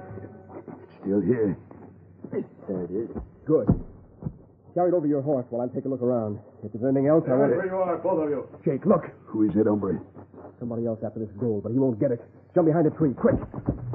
Still 1.04 1.20
here. 1.20 1.58
There 2.32 2.84
it 2.88 2.92
is. 2.92 3.10
Good. 3.44 3.68
Carry 4.74 4.90
it 4.90 4.96
over 4.96 5.08
your 5.08 5.22
horse 5.22 5.46
while 5.50 5.60
I 5.60 5.68
take 5.76 5.84
a 5.84 5.90
look 5.90 6.02
around. 6.02 6.40
If 6.64 6.72
there's 6.72 6.86
anything 6.88 7.12
else, 7.12 7.26
I 7.28 7.36
want 7.36 7.52
There 7.52 7.66
you 7.68 7.76
are, 7.76 7.98
both 7.98 8.24
of 8.24 8.30
you. 8.30 8.48
Jake, 8.64 8.86
look. 8.86 9.12
Who 9.28 9.44
is 9.44 9.52
that 9.56 9.68
hombre? 9.68 10.00
Somebody 10.58 10.86
else 10.86 11.04
after 11.04 11.20
this 11.20 11.32
gold, 11.38 11.64
but 11.64 11.74
he 11.74 11.80
won't 11.80 12.00
get 12.00 12.12
it. 12.12 12.24
Jump 12.56 12.68
behind 12.68 12.88
a 12.88 12.92
tree, 12.92 13.12
quick. 13.12 13.36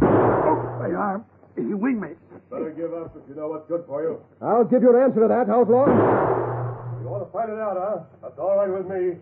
Oh, 0.02 0.76
my 0.84 0.92
arm. 0.92 1.24
He 1.56 1.72
winged 1.72 2.02
me. 2.02 2.08
Better 2.50 2.68
give 2.76 2.92
up 2.92 3.16
if 3.16 3.24
you 3.26 3.34
know 3.34 3.48
what's 3.48 3.66
good 3.66 3.84
for 3.86 4.02
you. 4.02 4.20
I'll 4.42 4.64
give 4.64 4.82
you 4.82 4.92
an 4.94 5.08
answer 5.08 5.20
to 5.24 5.28
that, 5.28 5.48
outlaw. 5.48 5.88
You 7.00 7.08
want 7.08 7.24
to 7.24 7.32
fight 7.32 7.48
it 7.48 7.56
out, 7.56 7.80
huh? 7.80 8.04
That's 8.20 8.38
all 8.38 8.60
right 8.60 8.68
with 8.68 8.84
me. 8.92 9.16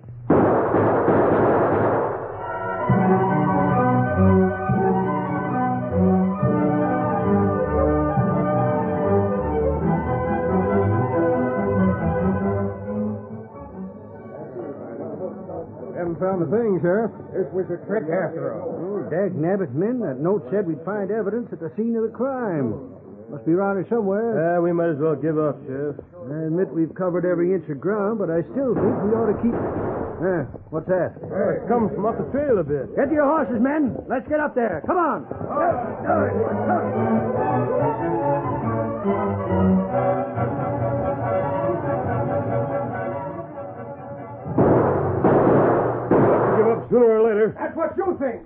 Found 16.23 16.39
the 16.39 16.51
thing, 16.55 16.79
Sheriff. 16.79 17.11
This 17.35 17.51
was 17.51 17.67
a 17.67 17.83
trick 17.91 18.07
after 18.07 18.55
all. 18.55 18.79
Oh, 18.79 19.03
dag 19.11 19.35
nabbit, 19.35 19.75
men. 19.75 19.99
That 19.99 20.23
note 20.23 20.47
said 20.55 20.71
we'd 20.71 20.79
find 20.87 21.11
evidence 21.11 21.51
at 21.51 21.59
the 21.59 21.75
scene 21.75 21.99
of 21.99 22.07
the 22.07 22.15
crime. 22.15 22.95
Must 23.27 23.43
be 23.43 23.53
around 23.59 23.83
here 23.83 23.89
somewhere. 23.91 24.37
Yeah, 24.39 24.61
we 24.63 24.71
might 24.71 24.95
as 24.95 25.01
well 25.03 25.17
give 25.19 25.41
up, 25.41 25.59
Sheriff. 25.67 25.99
I 26.31 26.47
admit 26.47 26.71
we've 26.71 26.95
covered 26.95 27.27
every 27.27 27.51
inch 27.51 27.67
of 27.67 27.81
ground, 27.83 28.23
but 28.23 28.31
I 28.31 28.47
still 28.55 28.77
think 28.77 28.95
we 29.03 29.11
ought 29.19 29.35
to 29.35 29.39
keep. 29.43 29.57
Eh, 29.57 30.43
what's 30.71 30.87
that? 30.87 31.19
Ah, 31.27 31.59
it 31.59 31.67
comes 31.67 31.91
from 31.91 32.07
up 32.07 32.15
the 32.15 32.29
trail 32.31 32.61
a 32.61 32.65
bit. 32.65 32.95
Get 32.95 33.11
to 33.11 33.15
your 33.17 33.27
horses, 33.27 33.59
men. 33.59 33.97
Let's 34.07 34.29
get 34.29 34.39
up 34.39 34.55
there. 34.55 34.79
Come 34.87 35.01
on. 35.01 35.27
Give 35.27 35.43
up 40.39 40.92
sooner 46.93 47.09
or 47.09 47.23
later. 47.25 47.57
That's 47.59 47.75
what 47.75 47.97
you 47.97 48.17
think. 48.21 48.45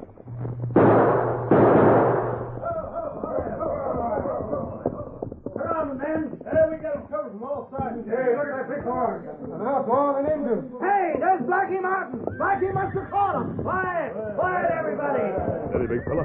Come 5.59 5.99
men. 5.99 6.39
Hey, 6.47 6.63
we 6.71 6.77
got 6.79 6.95
them 6.95 7.07
covered 7.11 7.33
from 7.33 7.43
all 7.43 7.67
sides. 7.75 8.07
Hey, 8.07 8.39
look 8.39 8.47
at 8.47 8.55
that 8.55 8.69
big 8.71 8.85
horn. 8.85 9.27
An 9.27 9.67
outlaw 9.67 10.17
and 10.17 10.27
an 10.27 10.33
Indian. 10.33 10.71
Hey, 10.79 11.19
there's 11.19 11.43
Blackie 11.43 11.83
Martin. 11.83 12.21
Blackie 12.39 12.73
must 12.73 12.95
have 12.95 13.11
caught 13.11 13.35
him. 13.43 13.59
Quiet. 13.63 14.15
Quiet, 14.39 14.71
everybody. 14.79 15.27
Steady, 15.71 15.87
big 15.91 16.05
fella. 16.07 16.25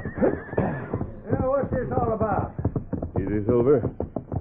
Now, 1.26 1.50
what's 1.50 1.70
this 1.74 1.90
all 1.90 2.12
about? 2.12 2.54
Easy, 3.18 3.44
Silver. 3.46 3.82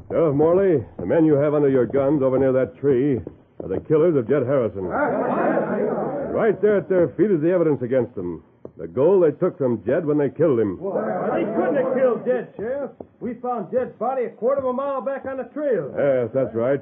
Sheriff 0.09 0.35
Morley, 0.35 0.85
the 0.99 1.05
men 1.05 1.25
you 1.25 1.33
have 1.33 1.53
under 1.55 1.69
your 1.69 1.85
guns 1.87 2.21
over 2.21 2.37
near 2.37 2.51
that 2.51 2.77
tree 2.77 3.19
are 3.63 3.69
the 3.69 3.79
killers 3.87 4.15
of 4.15 4.27
Jed 4.27 4.43
Harrison. 4.43 4.85
Right 4.85 6.59
there 6.61 6.77
at 6.77 6.89
their 6.89 7.09
feet 7.09 7.31
is 7.31 7.41
the 7.41 7.51
evidence 7.51 7.81
against 7.81 8.15
them. 8.15 8.43
The 8.77 8.87
gold 8.87 9.23
they 9.23 9.31
took 9.37 9.57
from 9.57 9.83
Jed 9.85 10.05
when 10.05 10.17
they 10.17 10.29
killed 10.29 10.59
him. 10.59 10.77
They 10.77 11.45
couldn't 11.45 11.75
have 11.75 11.93
killed 11.93 12.25
Jed, 12.25 12.53
Sheriff. 12.57 12.91
We 13.19 13.35
found 13.35 13.71
Jed's 13.71 13.93
body 13.99 14.25
a 14.25 14.29
quarter 14.29 14.61
of 14.61 14.65
a 14.65 14.73
mile 14.73 15.01
back 15.01 15.25
on 15.25 15.37
the 15.37 15.43
trail. 15.53 15.93
Yes, 15.95 16.29
that's 16.33 16.55
right. 16.55 16.81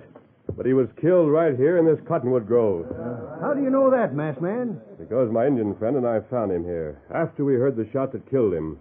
But 0.55 0.65
he 0.65 0.73
was 0.73 0.87
killed 1.01 1.29
right 1.29 1.55
here 1.55 1.77
in 1.77 1.85
this 1.85 1.99
cottonwood 2.07 2.47
grove. 2.47 2.87
Uh, 2.89 3.39
how 3.41 3.53
do 3.53 3.61
you 3.61 3.69
know 3.69 3.91
that, 3.91 4.15
masked 4.15 4.41
man? 4.41 4.79
Because 4.97 5.31
my 5.31 5.45
Indian 5.45 5.75
friend 5.75 5.95
and 5.97 6.07
I 6.07 6.21
found 6.31 6.51
him 6.51 6.63
here 6.63 7.01
after 7.13 7.43
we 7.45 7.53
heard 7.55 7.75
the 7.75 7.89
shot 7.91 8.13
that 8.13 8.29
killed 8.29 8.53
him. 8.53 8.79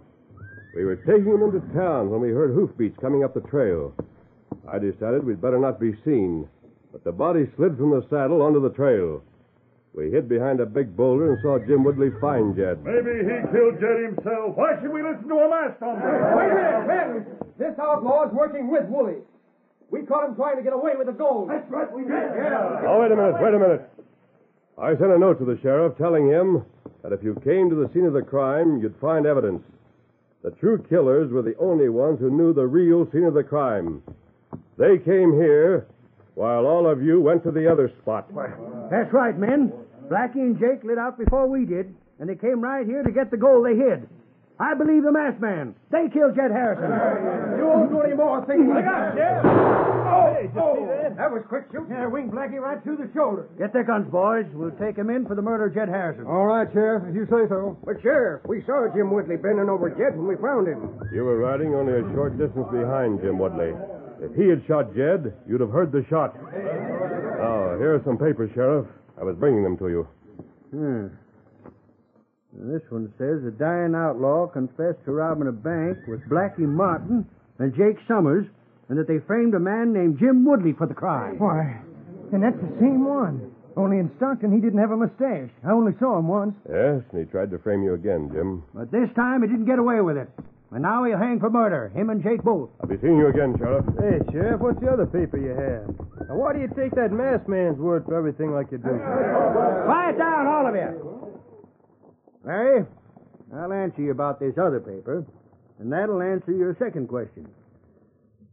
We 0.75 0.85
were 0.85 0.95
taking 0.95 1.31
him 1.33 1.43
into 1.43 1.59
town 1.73 2.09
when 2.09 2.21
we 2.21 2.29
heard 2.29 2.53
hoofbeats 2.53 2.97
coming 3.01 3.23
up 3.23 3.33
the 3.33 3.41
trail. 3.41 3.93
I 4.71 4.79
decided 4.79 5.23
we'd 5.25 5.41
better 5.41 5.59
not 5.59 5.79
be 5.79 5.93
seen, 6.05 6.47
but 6.91 7.03
the 7.03 7.11
body 7.11 7.49
slid 7.55 7.77
from 7.77 7.91
the 7.91 8.05
saddle 8.09 8.41
onto 8.41 8.61
the 8.61 8.73
trail. 8.75 9.23
We 9.93 10.11
hid 10.11 10.29
behind 10.29 10.59
a 10.59 10.65
big 10.65 10.95
boulder 10.95 11.33
and 11.33 11.41
saw 11.41 11.57
Jim 11.59 11.83
Woodley 11.83 12.11
find 12.21 12.55
Jed. 12.55 12.85
Maybe 12.85 13.25
he 13.25 13.35
killed 13.51 13.81
Jed 13.81 14.13
himself. 14.13 14.55
Why 14.55 14.79
should 14.79 14.93
we 14.93 15.01
listen 15.01 15.27
to 15.27 15.35
a 15.35 15.49
masked 15.49 15.81
hombre? 15.81 16.07
Wait 16.37 16.51
a 16.51 16.55
minute, 16.55 16.87
men. 16.87 17.37
This 17.57 17.77
outlaw 17.79 18.27
is 18.27 18.33
working 18.33 18.69
with 18.71 18.85
Woodley. 18.85 19.21
We 19.89 20.05
caught 20.05 20.29
him 20.29 20.35
trying 20.35 20.57
to 20.57 20.63
get 20.63 20.73
away 20.73 20.93
with 20.95 21.07
the 21.07 21.13
gold. 21.13 21.49
That's 21.49 21.69
right, 21.71 21.91
we 21.91 22.03
did. 22.03 22.11
Yeah. 22.11 22.85
Oh, 22.85 23.01
wait 23.01 23.11
a 23.11 23.15
minute, 23.15 23.41
wait 23.41 23.53
a 23.53 23.59
minute. 23.59 23.89
I 24.77 24.95
sent 24.95 25.11
a 25.11 25.17
note 25.17 25.39
to 25.39 25.45
the 25.45 25.59
sheriff 25.61 25.97
telling 25.97 26.29
him 26.29 26.63
that 27.01 27.11
if 27.11 27.23
you 27.23 27.35
came 27.43 27.69
to 27.69 27.75
the 27.75 27.89
scene 27.91 28.05
of 28.05 28.13
the 28.13 28.21
crime, 28.21 28.79
you'd 28.79 28.95
find 29.01 29.25
evidence. 29.25 29.63
The 30.43 30.51
true 30.51 30.85
killers 30.87 31.31
were 31.31 31.41
the 31.41 31.57
only 31.57 31.89
ones 31.89 32.19
who 32.19 32.29
knew 32.29 32.53
the 32.53 32.67
real 32.67 33.09
scene 33.11 33.25
of 33.25 33.33
the 33.33 33.43
crime. 33.43 34.03
They 34.77 34.97
came 34.97 35.33
here 35.33 35.87
while 36.39 36.63
all 36.65 36.87
of 36.87 37.03
you 37.03 37.19
went 37.19 37.43
to 37.43 37.51
the 37.51 37.67
other 37.67 37.91
spot. 37.99 38.31
That's 38.87 39.11
right, 39.11 39.35
men. 39.35 39.75
Blackie 40.07 40.39
and 40.39 40.55
Jake 40.55 40.87
lit 40.87 40.97
out 40.97 41.19
before 41.19 41.51
we 41.51 41.67
did, 41.67 41.93
and 42.17 42.31
they 42.31 42.39
came 42.39 42.63
right 42.63 42.87
here 42.87 43.03
to 43.03 43.11
get 43.11 43.29
the 43.29 43.35
gold 43.35 43.67
they 43.67 43.75
hid. 43.75 44.07
I 44.55 44.71
believe 44.71 45.03
the 45.03 45.11
masked 45.11 45.43
man. 45.43 45.75
They 45.91 46.07
killed 46.07 46.39
Jed 46.39 46.51
Harrison. 46.51 46.87
You 47.59 47.67
won't 47.67 47.91
do 47.91 47.99
any 48.07 48.15
more 48.15 48.39
things 48.47 48.71
like 48.71 48.87
that, 48.87 49.19
Sheriff. 49.19 49.43
Oh, 49.47 50.31
hey, 50.31 50.47
did 50.47 50.55
you 50.55 50.63
oh. 50.63 50.87
that? 50.87 51.15
That 51.19 51.31
was 51.31 51.43
quick 51.47 51.67
shooting. 51.75 51.91
Yeah, 51.91 52.07
winged 52.07 52.31
Blackie 52.31 52.59
right 52.59 52.79
through 52.83 53.03
the 53.03 53.11
shoulder. 53.11 53.51
Get 53.59 53.71
their 53.75 53.83
guns, 53.83 54.07
boys. 54.07 54.47
We'll 54.55 54.75
take 54.79 54.95
him 54.95 55.11
in 55.11 55.27
for 55.27 55.35
the 55.35 55.43
murder 55.43 55.67
of 55.67 55.75
Jed 55.75 55.91
Harrison. 55.91 56.23
All 56.23 56.47
right, 56.47 56.67
Sheriff, 56.71 57.03
if 57.07 57.15
you 57.15 57.27
say 57.27 57.51
so. 57.51 57.75
But, 57.83 57.99
Sheriff, 57.99 58.47
we 58.47 58.63
saw 58.63 58.87
Jim 58.95 59.11
Woodley 59.11 59.35
bending 59.35 59.67
over 59.67 59.91
Jed 59.91 60.15
when 60.15 60.27
we 60.27 60.39
found 60.39 60.71
him. 60.71 60.87
You 61.11 61.23
were 61.27 61.39
riding 61.39 61.75
only 61.75 61.99
a 61.99 62.03
short 62.15 62.39
distance 62.39 62.67
behind 62.71 63.19
Jim 63.19 63.39
Woodley. 63.39 63.75
If 64.21 64.35
he 64.35 64.49
had 64.49 64.63
shot 64.67 64.95
Jed, 64.95 65.33
you'd 65.47 65.61
have 65.61 65.71
heard 65.71 65.91
the 65.91 66.05
shot. 66.09 66.35
Now, 66.35 67.77
here 67.79 67.95
are 67.95 68.01
some 68.03 68.17
papers, 68.17 68.51
Sheriff. 68.53 68.85
I 69.19 69.23
was 69.23 69.35
bringing 69.37 69.63
them 69.63 69.77
to 69.77 69.87
you. 69.87 70.07
Hmm. 70.71 71.07
This 72.53 72.81
one 72.89 73.13
says 73.17 73.43
the 73.43 73.51
dying 73.51 73.95
outlaw 73.95 74.47
confessed 74.47 75.05
to 75.05 75.11
robbing 75.11 75.47
a 75.47 75.51
bank 75.51 75.97
with 76.07 76.19
Blackie 76.27 76.67
Martin 76.67 77.25
and 77.59 77.73
Jake 77.75 77.97
Summers, 78.07 78.45
and 78.89 78.97
that 78.97 79.07
they 79.07 79.19
framed 79.25 79.53
a 79.53 79.59
man 79.59 79.93
named 79.93 80.19
Jim 80.19 80.43
Woodley 80.45 80.73
for 80.73 80.87
the 80.87 80.93
crime. 80.93 81.37
Why, 81.37 81.79
and 82.33 82.43
that's 82.43 82.59
the 82.59 82.75
same 82.79 83.05
one. 83.05 83.53
Only 83.77 83.99
in 83.99 84.11
Stockton, 84.17 84.51
he 84.51 84.59
didn't 84.59 84.79
have 84.79 84.91
a 84.91 84.97
mustache. 84.97 85.49
I 85.63 85.71
only 85.71 85.93
saw 85.99 86.17
him 86.19 86.27
once. 86.27 86.55
Yes, 86.67 87.01
and 87.11 87.23
he 87.23 87.31
tried 87.31 87.51
to 87.51 87.59
frame 87.59 87.83
you 87.83 87.93
again, 87.93 88.29
Jim. 88.33 88.63
But 88.73 88.91
this 88.91 89.07
time 89.15 89.41
he 89.41 89.47
didn't 89.47 89.65
get 89.65 89.79
away 89.79 90.01
with 90.01 90.17
it. 90.17 90.27
And 90.71 90.83
now 90.83 91.03
he'll 91.03 91.17
hang 91.17 91.39
for 91.39 91.49
murder, 91.49 91.89
him 91.89 92.09
and 92.11 92.21
Jake 92.21 92.43
both. 92.43 92.69
I'll 92.79 92.87
be 92.87 92.97
seeing 93.01 93.17
you 93.17 93.27
again, 93.27 93.55
Sheriff. 93.57 93.85
Hey, 93.97 94.21
Sheriff, 94.31 94.61
what's 94.61 94.79
the 94.79 94.87
other 94.87 95.07
paper 95.07 95.37
you 95.37 95.57
have? 95.57 96.29
Now, 96.29 96.37
why 96.37 96.53
do 96.53 96.59
you 96.59 96.69
take 96.77 96.93
that 96.93 97.11
masked 97.11 97.49
man's 97.49 97.79
word 97.79 98.05
for 98.05 98.15
everything 98.15 98.53
like 98.53 98.71
you 98.71 98.77
do? 98.77 98.93
Quiet 98.93 100.17
down, 100.17 100.45
all 100.45 100.67
of 100.67 100.75
you. 100.75 101.33
Larry, 102.45 102.85
I'll 103.55 103.73
answer 103.73 104.01
you 104.01 104.11
about 104.11 104.39
this 104.39 104.53
other 104.61 104.79
paper, 104.79 105.25
and 105.79 105.91
that'll 105.91 106.21
answer 106.21 106.51
your 106.51 106.75
second 106.77 107.09
question. 107.09 107.47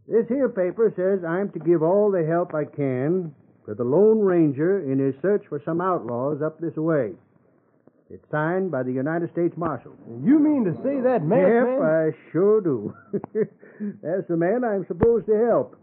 This 0.08 0.26
here 0.28 0.48
paper 0.48 0.92
says 0.96 1.24
I'm 1.24 1.50
to 1.52 1.58
give 1.58 1.82
all 1.82 2.10
the 2.10 2.24
help 2.24 2.54
I 2.54 2.64
can 2.64 3.34
to 3.66 3.74
the 3.74 3.84
Lone 3.84 4.20
Ranger 4.20 4.90
in 4.90 4.98
his 4.98 5.14
search 5.20 5.44
for 5.48 5.60
some 5.64 5.80
outlaws 5.80 6.40
up 6.40 6.60
this 6.60 6.76
way. 6.76 7.12
It's 8.08 8.24
signed 8.30 8.70
by 8.70 8.84
the 8.84 8.92
United 8.92 9.32
States 9.32 9.56
Marshal. 9.56 9.92
You 10.22 10.38
mean 10.38 10.64
to 10.64 10.74
say 10.82 11.00
that 11.00 11.24
masked 11.24 11.48
yep, 11.48 11.80
man? 11.80 11.82
I 11.82 12.30
sure 12.30 12.60
do. 12.60 12.94
That's 14.02 14.28
the 14.28 14.36
man 14.36 14.62
I'm 14.62 14.86
supposed 14.86 15.26
to 15.26 15.34
help. 15.34 15.76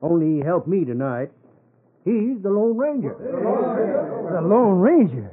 Only 0.00 0.38
he 0.38 0.44
helped 0.44 0.68
me 0.68 0.84
tonight. 0.84 1.30
He's 2.04 2.40
the 2.40 2.50
Lone 2.50 2.76
Ranger. 2.76 3.16
The 3.18 4.40
Lone 4.40 4.78
Ranger? 4.78 5.32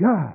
God. 0.00 0.34